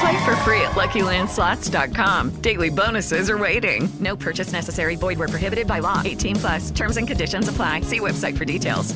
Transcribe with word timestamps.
Play 0.00 0.24
for 0.24 0.34
free 0.36 0.60
at 0.62 0.72
LuckyLandSlots.com. 0.74 2.40
Daily 2.40 2.70
bonuses 2.70 3.28
are 3.28 3.38
waiting. 3.38 3.88
No 4.00 4.16
purchase 4.16 4.52
necessary. 4.52 4.96
Void 4.96 5.18
where 5.18 5.28
prohibited 5.28 5.66
by 5.66 5.80
law. 5.80 6.00
18 6.04 6.36
plus. 6.36 6.70
Terms 6.70 6.96
and 6.96 7.06
conditions 7.06 7.48
apply. 7.48 7.82
See 7.82 8.00
website 8.00 8.36
for 8.36 8.44
details. 8.44 8.94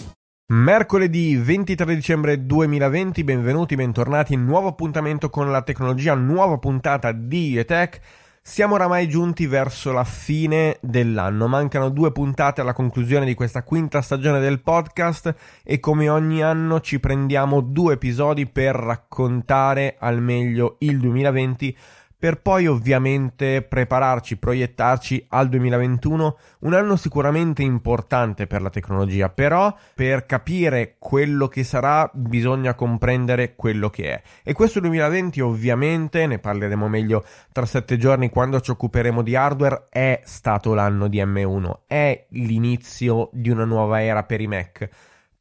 Mercoledì 0.50 1.36
23 1.36 1.94
dicembre 1.94 2.46
2020, 2.46 3.22
benvenuti, 3.22 3.74
bentornati, 3.74 4.34
nuovo 4.34 4.68
appuntamento 4.68 5.28
con 5.28 5.50
la 5.50 5.60
tecnologia, 5.60 6.14
nuova 6.14 6.56
puntata 6.56 7.12
di 7.12 7.58
ETech. 7.58 8.00
Siamo 8.48 8.76
oramai 8.76 9.10
giunti 9.10 9.46
verso 9.46 9.92
la 9.92 10.04
fine 10.04 10.78
dell'anno, 10.80 11.48
mancano 11.48 11.90
due 11.90 12.12
puntate 12.12 12.62
alla 12.62 12.72
conclusione 12.72 13.26
di 13.26 13.34
questa 13.34 13.62
quinta 13.62 14.00
stagione 14.00 14.40
del 14.40 14.62
podcast 14.62 15.34
e 15.62 15.78
come 15.80 16.08
ogni 16.08 16.42
anno 16.42 16.80
ci 16.80 16.98
prendiamo 16.98 17.60
due 17.60 17.92
episodi 17.92 18.46
per 18.46 18.74
raccontare 18.74 19.96
al 19.98 20.22
meglio 20.22 20.76
il 20.78 20.98
2020 20.98 21.76
per 22.18 22.40
poi 22.40 22.66
ovviamente 22.66 23.62
prepararci, 23.62 24.38
proiettarci 24.38 25.26
al 25.28 25.48
2021, 25.48 26.36
un 26.60 26.74
anno 26.74 26.96
sicuramente 26.96 27.62
importante 27.62 28.48
per 28.48 28.60
la 28.60 28.70
tecnologia, 28.70 29.28
però 29.28 29.72
per 29.94 30.26
capire 30.26 30.96
quello 30.98 31.46
che 31.46 31.62
sarà 31.62 32.10
bisogna 32.12 32.74
comprendere 32.74 33.54
quello 33.54 33.88
che 33.88 34.14
è. 34.14 34.22
E 34.42 34.52
questo 34.52 34.80
2020 34.80 35.40
ovviamente, 35.40 36.26
ne 36.26 36.40
parleremo 36.40 36.88
meglio 36.88 37.24
tra 37.52 37.66
sette 37.66 37.96
giorni 37.96 38.30
quando 38.30 38.60
ci 38.60 38.72
occuperemo 38.72 39.22
di 39.22 39.36
hardware, 39.36 39.84
è 39.88 40.20
stato 40.24 40.74
l'anno 40.74 41.06
di 41.06 41.22
M1, 41.22 41.80
è 41.86 42.26
l'inizio 42.30 43.30
di 43.32 43.50
una 43.50 43.64
nuova 43.64 44.02
era 44.02 44.24
per 44.24 44.40
i 44.40 44.48
Mac. 44.48 44.88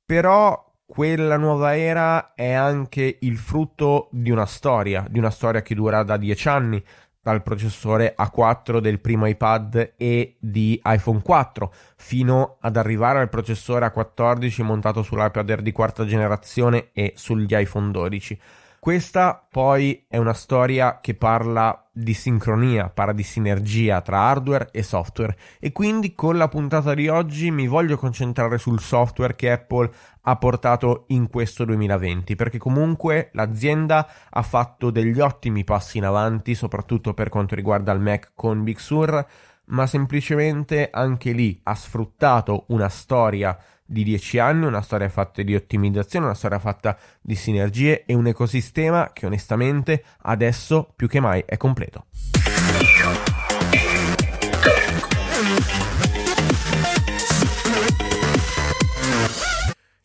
Però 0.05 0.66
quella 0.87 1.35
nuova 1.35 1.77
era 1.77 2.33
è 2.33 2.53
anche 2.53 3.17
il 3.19 3.37
frutto 3.37 4.07
di 4.11 4.31
una 4.31 4.45
storia, 4.45 5.05
di 5.09 5.19
una 5.19 5.29
storia 5.29 5.61
che 5.61 5.75
dura 5.75 6.01
da 6.01 6.15
dieci 6.15 6.47
anni, 6.47 6.81
dal 7.21 7.43
processore 7.43 8.15
A4 8.17 8.79
del 8.79 9.01
primo 9.01 9.27
iPad 9.27 9.95
e 9.97 10.37
di 10.39 10.81
iPhone 10.85 11.21
4 11.21 11.73
fino 11.97 12.55
ad 12.61 12.77
arrivare 12.77 13.19
al 13.19 13.27
processore 13.27 13.85
A14 13.85 14.63
montato 14.63 15.03
sull'iPad 15.03 15.49
Air 15.49 15.61
di 15.61 15.73
quarta 15.73 16.05
generazione 16.05 16.91
e 16.93 17.11
sugli 17.17 17.53
iPhone 17.53 17.91
12. 17.91 18.39
Questa 18.87 19.45
poi 19.51 20.05
è 20.07 20.15
una 20.15 20.31
storia 20.31 20.99
che 21.01 21.13
parla 21.13 21.89
di 21.91 22.13
sincronia, 22.13 22.87
parla 22.87 23.11
di 23.11 23.21
sinergia 23.21 23.99
tra 23.99 24.19
hardware 24.19 24.69
e 24.71 24.81
software. 24.81 25.37
E 25.59 25.73
quindi 25.73 26.15
con 26.15 26.37
la 26.37 26.47
puntata 26.47 26.93
di 26.93 27.09
oggi 27.09 27.51
mi 27.51 27.67
voglio 27.67 27.97
concentrare 27.97 28.57
sul 28.57 28.79
software 28.79 29.35
che 29.35 29.51
Apple 29.51 29.91
ha 30.21 30.37
portato 30.37 31.03
in 31.07 31.27
questo 31.27 31.65
2020 31.65 32.37
perché 32.37 32.57
comunque 32.57 33.29
l'azienda 33.33 34.07
ha 34.29 34.41
fatto 34.41 34.89
degli 34.89 35.19
ottimi 35.19 35.65
passi 35.65 35.97
in 35.97 36.05
avanti 36.05 36.55
soprattutto 36.55 37.13
per 37.13 37.27
quanto 37.27 37.55
riguarda 37.55 37.91
il 37.91 37.99
Mac 37.99 38.31
con 38.35 38.63
Big 38.63 38.77
Sur 38.77 39.27
ma 39.65 39.85
semplicemente 39.85 40.89
anche 40.89 41.33
lì 41.33 41.59
ha 41.63 41.75
sfruttato 41.75 42.63
una 42.67 42.87
storia 42.87 43.57
di 43.87 44.03
dieci 44.03 44.37
anni, 44.37 44.65
una 44.65 44.81
storia 44.81 45.09
fatta 45.09 45.41
di 45.41 45.55
ottimizzazione, 45.55 46.25
una 46.25 46.35
storia 46.35 46.59
fatta 46.59 46.97
di 47.21 47.35
sinergie 47.35 48.03
e 48.05 48.13
un 48.13 48.27
ecosistema 48.27 49.11
che 49.13 49.25
onestamente 49.25 50.03
adesso 50.23 50.91
più 50.95 51.07
che 51.07 51.19
mai 51.19 51.43
è 51.45 51.57
completo. 51.57 52.05